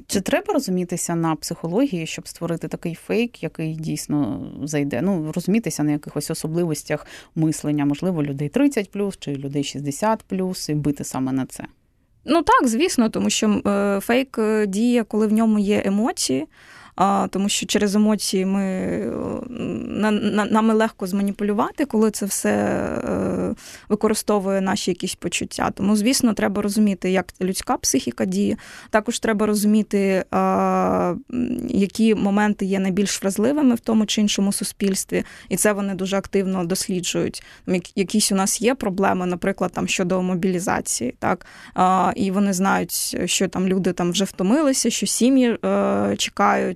чи 0.07 0.21
треба 0.21 0.55
розумітися 0.55 1.15
на 1.15 1.37
психології, 1.37 2.07
щоб 2.07 2.29
створити 2.29 2.69
такий 2.69 2.95
фейк, 2.95 3.43
який 3.43 3.75
дійсно 3.75 4.51
зайде? 4.65 5.03
Ну, 5.03 5.33
розумітися 5.33 5.83
на 5.83 5.93
якихось 5.93 6.31
особливостях 6.31 7.07
мислення, 7.35 7.85
можливо, 7.85 8.23
людей 8.23 8.49
30 8.49 8.91
чи 9.19 9.35
людей 9.35 9.65
60 9.65 10.25
і 10.69 10.75
бити 10.75 11.05
саме 11.05 11.33
на 11.33 11.47
це? 11.47 11.65
Ну 12.25 12.43
так, 12.43 12.69
звісно, 12.69 13.09
тому 13.09 13.31
що 13.31 13.49
е, 13.49 14.01
фейк 14.01 14.39
е, 14.39 14.67
діє, 14.67 15.05
коли 15.05 15.27
в 15.27 15.33
ньому 15.33 15.59
є 15.59 15.83
емоції 15.85 16.47
а, 16.97 17.27
тому 17.31 17.49
що 17.49 17.67
через 17.67 17.95
емоції 17.95 18.47
ми 18.47 18.65
на, 19.89 20.11
на, 20.11 20.45
нами 20.45 20.75
легко 20.75 21.07
зманіпулювати, 21.07 21.85
коли 21.85 22.11
це 22.11 22.27
все 22.27 22.51
е, 22.51 23.55
використовує 23.89 24.61
наші 24.61 24.91
якісь 24.91 25.15
почуття. 25.15 25.71
Тому, 25.75 25.97
звісно, 25.97 26.35
треба 26.35 26.63
розуміти, 26.63 27.11
як 27.11 27.27
людська 27.41 27.77
психіка 27.77 28.25
діє. 28.25 28.57
Також 28.91 29.19
треба 29.19 29.47
розуміти, 29.47 30.25
а, 30.31 31.15
які 31.69 32.15
моменти 32.15 32.65
є 32.65 32.79
найбільш 32.79 33.23
вразливими 33.23 33.75
в 33.75 33.81
тому 33.81 34.07
чи 34.07 34.21
іншому 34.21 34.53
суспільстві, 34.53 35.25
і 35.49 35.57
це 35.57 35.73
вони 35.73 35.95
дуже 35.95 36.17
активно 36.17 36.65
досліджують. 36.65 37.43
Якісь 37.95 38.33
у 38.33 38.35
нас 38.35 38.63
є 38.63 38.75
проблеми, 38.75 39.27
наприклад, 39.27 39.73
там 39.75 39.89
щодо 39.89 40.23
мобілізації, 40.23 41.15
так 41.19 41.47
а, 41.75 42.13
і 42.17 42.31
вони 42.31 42.53
знають, 42.53 43.17
що 43.25 43.49
там 43.49 43.69
люди 43.69 43.93
там 43.93 44.11
вже 44.11 44.25
втомилися, 44.25 44.91
що 44.91 45.07
сім'ї 45.07 45.59
е, 45.65 46.15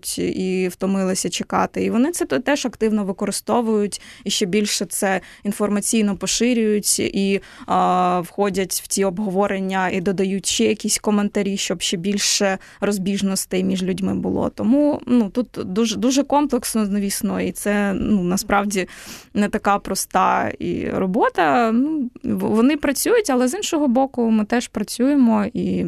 чекають 0.08 0.36
і 0.36 0.68
втомилися 0.68 1.30
чекати. 1.30 1.84
І 1.84 1.90
вони 1.90 2.12
це 2.12 2.24
теж 2.24 2.66
активно 2.66 3.04
використовують 3.04 4.00
і 4.24 4.30
ще 4.30 4.46
більше 4.46 4.84
це 4.84 5.20
інформаційно 5.44 6.16
поширюють 6.16 6.98
і 6.98 7.40
а, 7.66 8.20
входять 8.20 8.72
в 8.72 8.86
ці 8.86 9.04
обговорення 9.04 9.88
і 9.88 10.00
додають 10.00 10.46
ще 10.46 10.64
якісь 10.64 10.98
коментарі, 10.98 11.56
щоб 11.56 11.82
ще 11.82 11.96
більше 11.96 12.58
розбіжностей 12.80 13.64
між 13.64 13.82
людьми 13.82 14.14
було. 14.14 14.48
Тому 14.48 15.00
ну 15.06 15.30
тут 15.30 15.48
дуже 15.64 15.96
дуже 15.96 16.22
комплексно, 16.22 16.86
звісно, 16.86 17.40
і 17.40 17.52
це 17.52 17.92
ну 17.94 18.22
насправді 18.22 18.88
не 19.34 19.48
така 19.48 19.78
проста 19.78 20.52
і 20.58 20.88
робота. 20.90 21.72
Ну, 21.72 22.10
Вони 22.24 22.76
працюють, 22.76 23.30
але 23.30 23.48
з 23.48 23.54
іншого 23.54 23.88
боку, 23.88 24.30
ми 24.30 24.44
теж 24.44 24.68
працюємо 24.68 25.44
і. 25.54 25.86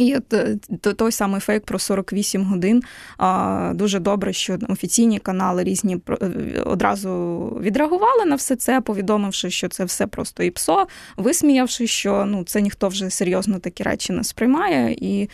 І 0.00 0.16
от 0.16 0.96
той 0.96 1.12
самий 1.12 1.40
фейк 1.40 1.64
про 1.64 1.78
48 1.78 2.44
годин. 2.44 2.82
Дуже 3.74 3.98
добре, 3.98 4.32
що 4.32 4.58
офіційні 4.68 5.18
канали 5.18 5.64
різні 5.64 5.98
е, 6.08 6.26
одразу 6.64 7.10
відреагували 7.60 8.24
на 8.24 8.36
все 8.36 8.56
це, 8.56 8.80
повідомивши, 8.80 9.50
що 9.50 9.68
це 9.68 9.84
все 9.84 10.06
просто 10.06 10.42
ІПСО, 10.42 10.86
висміявши, 11.16 11.86
що 11.86 12.24
ну 12.24 12.44
це 12.44 12.60
ніхто 12.60 12.88
вже 12.88 13.10
серйозно 13.10 13.58
такі 13.58 13.82
речі 13.82 14.12
не 14.12 14.24
сприймає, 14.24 14.96
і 15.00 15.28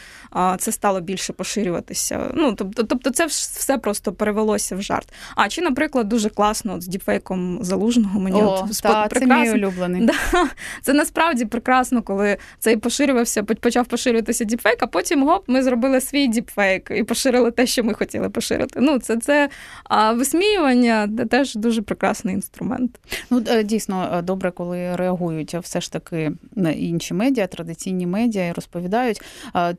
це 0.58 0.72
стало 0.72 1.00
більше 1.00 1.32
поширюватися. 1.32 2.30
Ну 2.34 2.52
тобто, 2.52 2.82
тобто, 2.82 3.10
це 3.10 3.26
все 3.26 3.78
просто 3.78 4.12
перевелося 4.12 4.76
в 4.76 4.82
жарт. 4.82 5.12
А 5.36 5.48
чи, 5.48 5.62
наприклад, 5.62 6.08
дуже 6.08 6.30
класно 6.30 6.74
от 6.74 6.82
з 6.82 6.86
діпфейком 6.86 7.58
залужного 7.62 8.20
мені 8.20 8.42
О, 8.42 8.68
от 8.70 8.82
та, 8.82 9.08
це 9.08 9.26
мій 9.26 9.50
улюблений. 9.50 10.06
Да, 10.06 10.48
Це 10.82 10.92
насправді 10.92 11.44
прекрасно, 11.44 12.02
коли 12.02 12.36
цей 12.58 12.76
поширювався, 12.76 13.42
почав 13.42 13.86
поширюватися 13.86 14.44
діпфейк, 14.44 14.55
а 14.80 14.86
потім 14.86 15.24
гоп, 15.24 15.48
ми 15.48 15.62
зробили 15.62 16.00
свій 16.00 16.26
діпфейк 16.28 16.90
і 16.90 17.02
поширили 17.02 17.50
те, 17.50 17.66
що 17.66 17.84
ми 17.84 17.94
хотіли 17.94 18.30
поширити. 18.30 18.80
Ну, 18.80 18.98
це 18.98 19.16
це 19.16 19.48
а 19.84 20.12
висміювання 20.12 21.08
теж 21.30 21.54
дуже 21.54 21.82
прекрасний 21.82 22.34
інструмент. 22.34 23.00
Ну 23.30 23.42
е, 23.48 23.62
дійсно 23.62 24.10
е, 24.14 24.22
добре, 24.22 24.50
коли 24.50 24.96
реагують 24.96 25.54
все 25.54 25.80
ж 25.80 25.92
таки 25.92 26.32
на 26.54 26.70
інші 26.70 27.14
медіа, 27.14 27.46
традиційні 27.46 28.06
медіа 28.06 28.46
і 28.46 28.52
розповідають. 28.52 29.22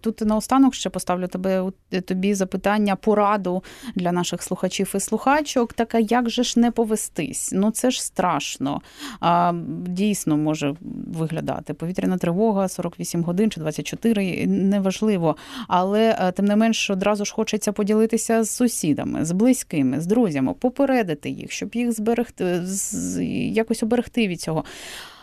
Тут 0.01 0.21
наостанок 0.21 0.75
ще 0.75 0.89
поставлю 0.89 1.27
тебе 1.27 1.71
тобі 2.05 2.33
запитання, 2.33 2.95
пораду 2.95 3.63
для 3.95 4.11
наших 4.11 4.43
слухачів 4.43 4.93
і 4.95 4.99
слухачок. 4.99 5.73
Така 5.73 5.99
як 5.99 6.29
же 6.29 6.43
ж 6.43 6.59
не 6.59 6.71
повестись? 6.71 7.49
Ну 7.53 7.71
це 7.71 7.91
ж 7.91 8.03
страшно. 8.03 8.81
Дійсно 9.87 10.37
може 10.37 10.75
виглядати 11.07 11.73
повітряна 11.73 12.17
тривога 12.17 12.67
48 12.67 13.23
годин 13.23 13.51
чи 13.51 13.59
24 13.59 14.45
неважливо. 14.57 15.35
Але 15.67 16.17
е, 16.19 16.31
тим 16.31 16.45
не 16.45 16.55
менш 16.55 16.89
одразу 16.89 17.25
ж 17.25 17.33
хочеться 17.33 17.71
поділитися 17.71 18.43
з 18.43 18.49
сусідами, 18.49 19.25
з 19.25 19.31
близькими, 19.31 20.01
з 20.01 20.07
друзями, 20.07 20.53
попередити 20.53 21.29
їх, 21.29 21.51
щоб 21.51 21.75
їх 21.75 21.91
зберегти, 21.91 22.63
якось 23.51 23.83
оберегти 23.83 24.27
від 24.27 24.41
цього. 24.41 24.63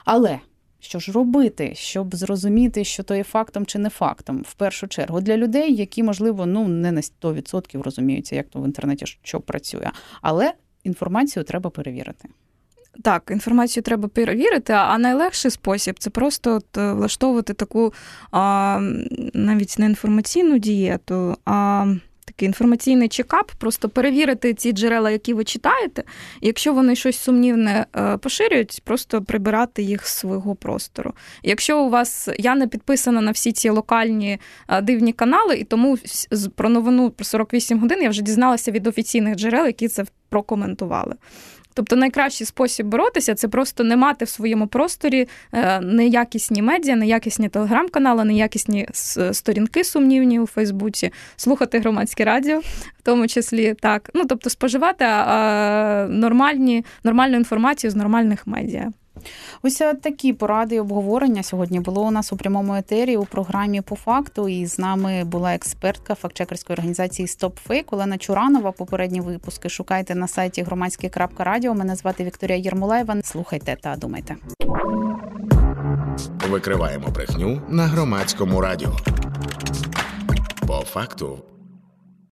Але. 0.04 0.38
Що 0.80 0.98
ж 0.98 1.12
робити, 1.12 1.72
щоб 1.74 2.14
зрозуміти, 2.14 2.84
що 2.84 3.02
то 3.02 3.14
є 3.14 3.24
фактом 3.24 3.66
чи 3.66 3.78
не 3.78 3.90
фактом, 3.90 4.44
в 4.48 4.54
першу 4.54 4.88
чергу 4.88 5.20
для 5.20 5.36
людей, 5.36 5.74
які, 5.74 6.02
можливо, 6.02 6.46
ну 6.46 6.68
не 6.68 6.92
на 6.92 7.00
100% 7.00 7.82
розуміються, 7.82 8.36
як 8.36 8.48
то 8.48 8.60
в 8.60 8.64
інтернеті 8.64 9.06
що 9.22 9.40
працює, 9.40 9.90
але 10.22 10.52
інформацію 10.84 11.44
треба 11.44 11.70
перевірити. 11.70 12.28
Так, 13.02 13.28
інформацію 13.30 13.82
треба 13.82 14.08
перевірити, 14.08 14.72
а 14.72 14.98
найлегший 14.98 15.50
спосіб 15.50 15.98
це 15.98 16.10
просто 16.10 16.54
от 16.54 16.78
е, 16.78 16.92
влаштовувати 16.92 17.54
таку 17.54 17.92
а, 18.30 18.78
навіть 19.34 19.78
не 19.78 19.86
інформаційну 19.86 20.58
дієту, 20.58 21.36
а 21.44 21.86
такий 22.24 22.46
інформаційний 22.46 23.08
чекап, 23.08 23.52
просто 23.58 23.88
перевірити 23.88 24.54
ці 24.54 24.72
джерела, 24.72 25.10
які 25.10 25.34
ви 25.34 25.44
читаєте. 25.44 26.04
Якщо 26.40 26.72
вони 26.72 26.96
щось 26.96 27.18
сумнівне 27.18 27.86
е, 27.96 28.16
поширюють, 28.16 28.80
просто 28.84 29.22
прибирати 29.22 29.82
їх 29.82 30.06
з 30.06 30.12
свого 30.12 30.54
простору. 30.54 31.12
Якщо 31.42 31.80
у 31.80 31.90
вас 31.90 32.28
я 32.38 32.54
не 32.54 32.66
підписана 32.66 33.20
на 33.20 33.30
всі 33.30 33.52
ці 33.52 33.70
локальні 33.70 34.38
е, 34.68 34.82
дивні 34.82 35.12
канали, 35.12 35.56
і 35.56 35.64
тому 35.64 35.98
про 36.56 36.68
новину 36.68 37.10
про 37.10 37.24
48 37.24 37.80
годин 37.80 38.02
я 38.02 38.08
вже 38.08 38.22
дізналася 38.22 38.70
від 38.70 38.86
офіційних 38.86 39.36
джерел, 39.36 39.66
які 39.66 39.88
це 39.88 40.04
прокоментували. 40.28 41.14
Тобто 41.74 41.96
найкращий 41.96 42.46
спосіб 42.46 42.86
боротися 42.86 43.34
це 43.34 43.48
просто 43.48 43.84
не 43.84 43.96
мати 43.96 44.24
в 44.24 44.28
своєму 44.28 44.66
просторі 44.66 45.28
е, 45.52 45.80
неякісні 45.80 46.62
медіа, 46.62 46.96
неякісні 46.96 47.48
телеграм-канали, 47.48 48.24
неякісні 48.24 48.88
сторінки 49.32 49.84
сумнівні 49.84 50.40
у 50.40 50.46
Фейсбуці, 50.46 51.12
слухати 51.36 51.78
громадське 51.78 52.24
радіо, 52.24 52.58
в 52.98 53.02
тому 53.02 53.28
числі 53.28 53.74
так. 53.80 54.10
Ну 54.14 54.24
тобто 54.28 54.50
споживати 54.50 55.04
нормальні, 56.08 56.84
нормальну 57.04 57.36
інформацію 57.36 57.90
з 57.90 57.96
нормальних 57.96 58.46
медіа. 58.46 58.92
Ось 59.62 59.80
е, 59.80 59.94
такі 59.94 60.32
поради 60.32 60.74
і 60.74 60.80
обговорення 60.80 61.42
сьогодні 61.42 61.80
було 61.80 62.02
у 62.02 62.10
нас 62.10 62.32
у 62.32 62.36
прямому 62.36 62.74
етері 62.74 63.16
у 63.16 63.24
програмі 63.24 63.80
по 63.80 63.96
факту. 63.96 64.48
І 64.48 64.66
з 64.66 64.78
нами 64.78 65.24
була 65.24 65.54
експертка 65.54 66.14
фактчекерської 66.14 66.74
організації 66.74 67.28
StopFake 67.28 67.84
Олена 67.90 68.18
Чуранова. 68.18 68.72
Попередні 68.72 69.20
випуски 69.20 69.68
шукайте 69.68 70.14
на 70.14 70.28
сайті 70.28 70.62
громадське.радіо. 70.62 71.74
Мене 71.74 71.96
звати 71.96 72.24
Вікторія 72.24 72.58
Єрмолаєва. 72.58 73.16
Слухайте 73.22 73.76
та 73.80 73.96
думайте. 73.96 74.36
Викриваємо 76.50 77.08
брехню 77.08 77.62
на 77.68 77.86
громадському 77.86 78.60
радіо. 78.60 78.96
По 80.66 80.80
факту 80.80 81.38